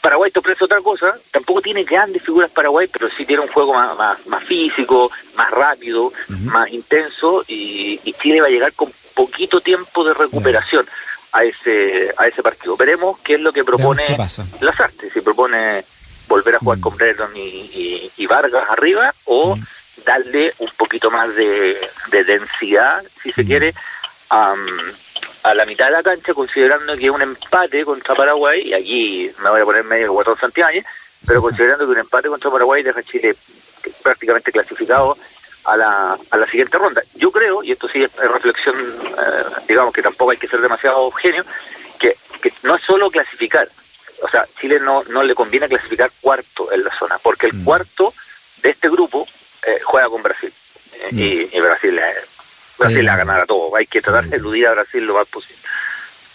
Paraguay 0.00 0.30
te 0.30 0.38
ofrece 0.38 0.64
otra 0.64 0.80
cosa, 0.80 1.14
tampoco 1.30 1.60
tiene 1.60 1.84
grandes 1.84 2.22
figuras 2.22 2.50
Paraguay, 2.50 2.88
pero 2.90 3.08
sí 3.10 3.24
tiene 3.26 3.42
un 3.42 3.48
juego 3.48 3.74
más, 3.74 4.26
más, 4.26 4.44
físico, 4.44 5.10
más 5.36 5.50
rápido, 5.50 6.10
más 6.28 6.70
intenso, 6.70 7.44
y, 7.46 8.00
y 8.02 8.12
Chile 8.14 8.40
va 8.40 8.46
a 8.48 8.50
llegar 8.50 8.72
con 8.72 8.90
poquito 9.14 9.60
tiempo 9.60 10.04
de 10.04 10.14
recuperación 10.14 10.86
a 11.34 11.44
ese 11.44 12.14
a 12.16 12.26
ese 12.28 12.42
partido. 12.42 12.76
Veremos 12.76 13.18
qué 13.18 13.34
es 13.34 13.40
lo 13.40 13.52
que 13.52 13.64
propone 13.64 14.04
Lazarte, 14.60 15.10
si 15.10 15.20
propone 15.20 15.84
volver 16.28 16.54
a 16.54 16.58
jugar 16.60 16.78
mm. 16.78 16.80
con 16.80 16.96
Brereton 16.96 17.36
y, 17.36 18.10
y, 18.16 18.26
Vargas 18.26 18.64
arriba 18.70 19.12
o 19.24 19.56
mm. 19.56 19.64
darle 20.06 20.54
un 20.58 20.70
poquito 20.76 21.10
más 21.10 21.34
de, 21.34 21.76
densidad, 22.10 23.04
si 23.22 23.32
se 23.32 23.42
mm. 23.42 23.46
quiere, 23.46 23.74
a, 24.30 24.54
a 25.42 25.54
la 25.54 25.66
mitad 25.66 25.86
de 25.86 25.92
la 25.92 26.02
cancha, 26.02 26.32
considerando 26.32 26.96
que 26.96 27.10
un 27.10 27.20
empate 27.20 27.84
contra 27.84 28.14
Paraguay, 28.14 28.68
y 28.68 28.72
aquí 28.72 29.30
me 29.42 29.50
voy 29.50 29.60
a 29.60 29.64
poner 29.64 29.84
medio 29.84 30.12
guatón 30.12 30.38
Santiago, 30.38 30.78
pero 31.26 31.42
considerando 31.42 31.84
que 31.84 31.92
un 31.92 31.98
empate 31.98 32.28
contra 32.28 32.50
Paraguay 32.50 32.82
deja 32.82 33.00
a 33.00 33.02
Chile 33.02 33.34
prácticamente 34.02 34.52
clasificado 34.52 35.16
a 35.64 35.76
la, 35.76 36.18
a 36.30 36.36
la 36.36 36.46
siguiente 36.46 36.78
ronda. 36.78 37.02
Yo 37.14 37.30
creo, 37.30 37.62
y 37.62 37.72
esto 37.72 37.88
sí 37.88 38.02
es 38.02 38.14
reflexión, 38.16 38.76
eh, 38.78 39.44
digamos 39.68 39.92
que 39.92 40.02
tampoco 40.02 40.30
hay 40.30 40.36
que 40.36 40.48
ser 40.48 40.60
demasiado 40.60 41.10
genio, 41.12 41.44
que, 41.98 42.16
que 42.42 42.52
no 42.62 42.76
es 42.76 42.82
solo 42.82 43.10
clasificar, 43.10 43.68
o 44.22 44.28
sea, 44.28 44.46
Chile 44.60 44.78
no, 44.80 45.02
no 45.10 45.22
le 45.22 45.34
conviene 45.34 45.68
clasificar 45.68 46.10
cuarto 46.20 46.72
en 46.72 46.84
la 46.84 46.96
zona, 46.96 47.18
porque 47.18 47.46
el 47.46 47.54
mm. 47.54 47.64
cuarto 47.64 48.14
de 48.62 48.70
este 48.70 48.88
grupo 48.88 49.26
eh, 49.66 49.80
juega 49.84 50.08
con 50.08 50.22
Brasil. 50.22 50.52
Eh, 50.94 51.08
mm. 51.12 51.18
y, 51.18 51.60
Brasil, 51.60 52.00
Brasil 52.78 52.98
le 52.98 53.06
va 53.06 53.14
a 53.14 53.18
ganar 53.18 53.40
a 53.40 53.46
todo. 53.46 53.74
Hay 53.76 53.86
que 53.86 54.00
tratar 54.00 54.24
de 54.24 54.36
eludir 54.36 54.66
a 54.66 54.72
Brasil 54.72 55.04
lo 55.04 55.14
más 55.14 55.28
posible. 55.28 55.60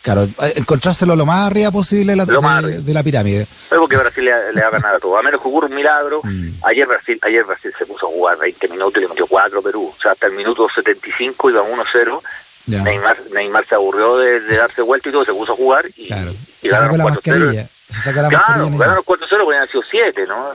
Claro, 0.01 0.23
eh, 0.23 0.53
encontrárselo 0.55 1.15
lo 1.15 1.25
más 1.25 1.47
arriba 1.47 1.71
posible 1.71 2.13
de 2.13 2.15
la, 2.15 2.25
de, 2.25 2.93
la 2.93 3.03
pirámide. 3.03 3.47
porque 3.69 3.97
Brasil 3.97 4.25
le, 4.25 4.61
va 4.61 4.67
a 4.67 4.71
ganar 4.71 4.95
a 4.95 4.99
todo. 4.99 5.17
A 5.17 5.21
menos 5.21 5.41
que 5.41 5.47
ocurra 5.47 5.67
un 5.67 5.75
milagro. 5.75 6.21
Mm. 6.29 6.63
Ayer 6.63 6.85
Brasil 6.85 7.17
ayer 7.23 7.43
Brasil 7.43 7.73
se 7.75 7.85
puso 7.85 8.05
a 8.05 8.09
jugar 8.09 8.37
20 8.37 8.67
minutos 8.67 8.97
y 8.97 9.01
le 9.01 9.07
metió 9.07 9.25
4 9.25 9.61
Perú. 9.63 9.91
O 9.97 10.01
sea, 10.01 10.11
hasta 10.11 10.27
el 10.27 10.33
minuto 10.33 10.67
75 10.69 11.49
iba 11.49 11.63
1-0. 11.63 12.21
Neymar, 12.67 13.17
Neymar 13.33 13.65
se 13.65 13.75
aburrió 13.75 14.17
de, 14.17 14.41
darse 14.41 14.81
vuelta 14.83 15.09
y 15.09 15.11
todo, 15.11 15.25
se 15.25 15.33
puso 15.33 15.53
a 15.53 15.55
jugar 15.55 15.85
y, 15.95 16.05
claro. 16.05 16.31
y 16.61 16.67
se 16.67 16.75
sacó 16.75 16.97
la 16.97 17.05
mascarilla. 17.05 17.67
Se 17.89 18.01
saca 18.01 18.21
la 18.21 18.29
claro, 18.29 18.69
ganaron 18.77 19.03
4-0 19.03 19.43
porque 19.43 19.57
han 19.57 19.67
sido 19.67 19.83
7, 19.89 20.25
¿no? 20.27 20.49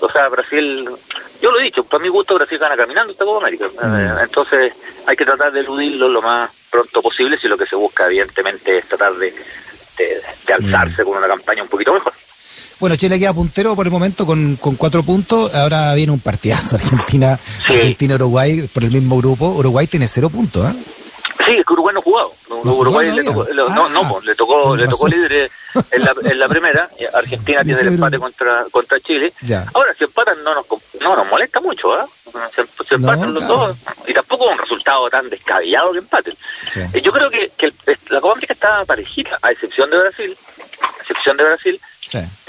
O 0.00 0.10
sea, 0.10 0.28
Brasil, 0.28 0.90
yo 1.40 1.50
lo 1.52 1.60
he 1.60 1.64
dicho, 1.64 1.84
para 1.84 2.02
mi 2.02 2.08
gusto 2.08 2.34
Brasil 2.34 2.58
gana 2.58 2.76
caminando 2.76 3.12
esta 3.12 3.24
Copa 3.24 3.46
América. 3.46 3.68
Mm. 3.80 4.18
Entonces 4.24 4.72
hay 5.06 5.16
que 5.16 5.24
tratar 5.24 5.52
de 5.52 5.60
eludirlo 5.60 6.08
lo 6.08 6.22
más 6.22 6.50
pronto 6.70 7.02
posible 7.02 7.38
si 7.38 7.48
lo 7.48 7.58
que 7.58 7.66
se 7.66 7.76
busca 7.76 8.06
evidentemente 8.06 8.78
es 8.78 8.86
tratar 8.86 9.14
de, 9.14 9.34
de, 9.98 10.52
alzarse 10.52 11.04
con 11.04 11.16
una 11.16 11.28
campaña 11.28 11.62
un 11.62 11.68
poquito 11.68 11.92
mejor. 11.92 12.12
Bueno, 12.78 12.96
Chile 12.96 13.18
queda 13.18 13.34
puntero 13.34 13.76
por 13.76 13.86
el 13.86 13.92
momento 13.92 14.24
con, 14.24 14.56
con 14.56 14.76
cuatro 14.76 15.02
puntos. 15.02 15.54
Ahora 15.54 15.92
viene 15.94 16.12
un 16.12 16.20
partidazo 16.20 16.76
Argentina, 16.80 17.38
Argentina-Uruguay 17.68 18.68
por 18.72 18.84
el 18.84 18.90
mismo 18.90 19.18
grupo. 19.18 19.50
Uruguay 19.50 19.86
tiene 19.86 20.08
cero 20.08 20.30
puntos, 20.30 20.72
¿eh? 20.72 20.76
Sí, 21.44 21.52
es 21.58 21.66
que 21.66 21.72
Uruguay 21.72 21.90
Uruguay 21.90 21.94
no 21.94 22.02
jugado. 22.02 22.32
Uruguay 22.64 23.10
le 23.12 23.24
tocó, 23.24 23.46
no, 23.54 23.88
no, 23.88 24.00
ah, 24.02 24.20
le 24.24 24.34
tocó, 24.34 24.76
le 24.76 24.86
tocó 24.86 25.08
líder 25.08 25.50
en 25.90 26.04
la, 26.04 26.14
en 26.24 26.38
la 26.38 26.48
primera. 26.48 26.88
Argentina 27.14 27.64
tiene 27.64 27.80
el 27.80 27.88
empate 27.88 28.18
contra 28.18 28.64
contra 28.70 29.00
Chile. 29.00 29.32
Ahora, 29.72 29.94
si 29.94 30.04
empatan, 30.04 30.42
no 30.44 30.54
nos, 30.54 30.66
no 31.00 31.16
nos 31.16 31.26
molesta 31.28 31.60
mucho, 31.60 31.94
¿ah? 31.94 32.06
Se, 32.54 32.94
empatan 32.94 33.34
los 33.34 33.46
dos. 33.46 33.76
Y 34.06 34.12
tampoco 34.12 34.29
un 34.48 34.58
resultado 34.58 35.08
tan 35.10 35.28
descabellado 35.28 35.92
que 35.92 35.98
empaten. 35.98 36.34
Eh, 36.94 37.00
yo 37.02 37.12
creo 37.12 37.30
que, 37.30 37.50
que 37.56 37.72
la 38.08 38.20
Copa 38.20 38.32
América 38.32 38.54
está 38.54 38.84
parejita, 38.84 39.38
a 39.42 39.50
excepción 39.50 39.90
de 39.90 39.98
Brasil. 39.98 40.36
A 40.82 41.00
excepción 41.02 41.36
de 41.36 41.44
Brasil. 41.44 41.80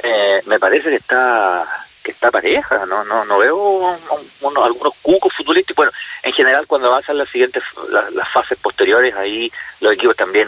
Eh, 0.04 0.42
me 0.46 0.60
parece 0.60 0.90
que 0.90 0.96
está 0.96 1.66
que 2.04 2.12
está 2.12 2.32
pareja, 2.32 2.84
no 2.88 3.04
no 3.04 3.24
no 3.26 3.38
veo 3.38 3.96
algunos 4.42 4.94
cucos 5.02 5.34
futbolísticos. 5.34 5.76
Bueno, 5.76 5.92
en 6.24 6.34
general 6.34 6.66
cuando 6.66 6.88
avanzan 6.88 7.18
las 7.18 7.30
siguientes 7.30 7.64
las, 7.90 8.28
fases 8.30 8.58
posteriores, 8.58 9.14
ahí 9.16 9.52
los 9.82 9.94
equipos 9.94 10.16
también 10.16 10.48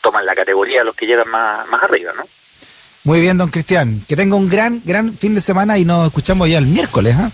toman 0.00 0.24
la 0.24 0.34
categoría 0.34 0.78
de 0.78 0.84
los 0.86 0.96
que 0.96 1.06
llegan 1.06 1.28
más, 1.28 1.66
más 1.68 1.82
arriba, 1.82 2.12
¿no? 2.16 2.24
Muy 3.04 3.20
bien, 3.20 3.36
don 3.36 3.50
Cristian. 3.50 4.00
Que 4.08 4.16
tenga 4.16 4.34
un 4.34 4.48
gran, 4.48 4.80
gran 4.82 5.12
fin 5.12 5.34
de 5.34 5.42
semana 5.42 5.76
y 5.76 5.84
nos 5.84 6.06
escuchamos 6.06 6.48
ya 6.48 6.56
el 6.56 6.66
miércoles. 6.66 7.14
¿ah? 7.18 7.30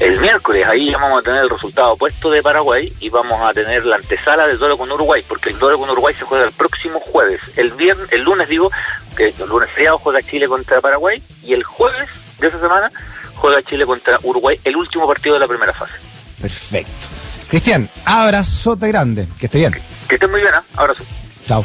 El 0.00 0.20
miércoles 0.20 0.64
ahí 0.66 0.92
vamos 0.92 1.18
a 1.18 1.22
tener 1.22 1.42
el 1.42 1.50
resultado 1.50 1.92
opuesto 1.92 2.30
de 2.30 2.40
Paraguay 2.40 2.92
y 3.00 3.08
vamos 3.08 3.40
a 3.42 3.52
tener 3.52 3.84
la 3.84 3.96
antesala 3.96 4.46
del 4.46 4.56
duelo 4.56 4.78
con 4.78 4.90
Uruguay, 4.92 5.24
porque 5.26 5.50
el 5.50 5.58
duelo 5.58 5.76
con 5.78 5.90
Uruguay 5.90 6.14
se 6.14 6.24
juega 6.24 6.44
el 6.44 6.52
próximo 6.52 7.00
jueves. 7.00 7.40
El 7.56 7.72
viernes, 7.72 8.06
el 8.12 8.22
lunes 8.22 8.48
digo, 8.48 8.70
que 9.16 9.34
el 9.36 9.48
lunes 9.48 9.68
feriado 9.70 9.98
juega 9.98 10.22
Chile 10.22 10.46
contra 10.46 10.80
Paraguay 10.80 11.20
y 11.42 11.52
el 11.52 11.64
jueves 11.64 12.08
de 12.38 12.46
esa 12.46 12.60
semana 12.60 12.92
juega 13.34 13.60
Chile 13.62 13.86
contra 13.86 14.20
Uruguay, 14.22 14.60
el 14.62 14.76
último 14.76 15.08
partido 15.08 15.34
de 15.34 15.40
la 15.40 15.48
primera 15.48 15.72
fase. 15.72 15.94
Perfecto. 16.40 17.08
Cristian, 17.48 17.88
abrazote 18.04 18.86
grande, 18.86 19.26
que 19.38 19.46
esté 19.46 19.58
bien. 19.58 19.72
Que, 20.08 20.14
esté 20.14 20.28
muy 20.28 20.40
bien, 20.40 20.54
¿eh? 20.54 20.60
abrazo. 20.76 21.02
Chao. 21.44 21.64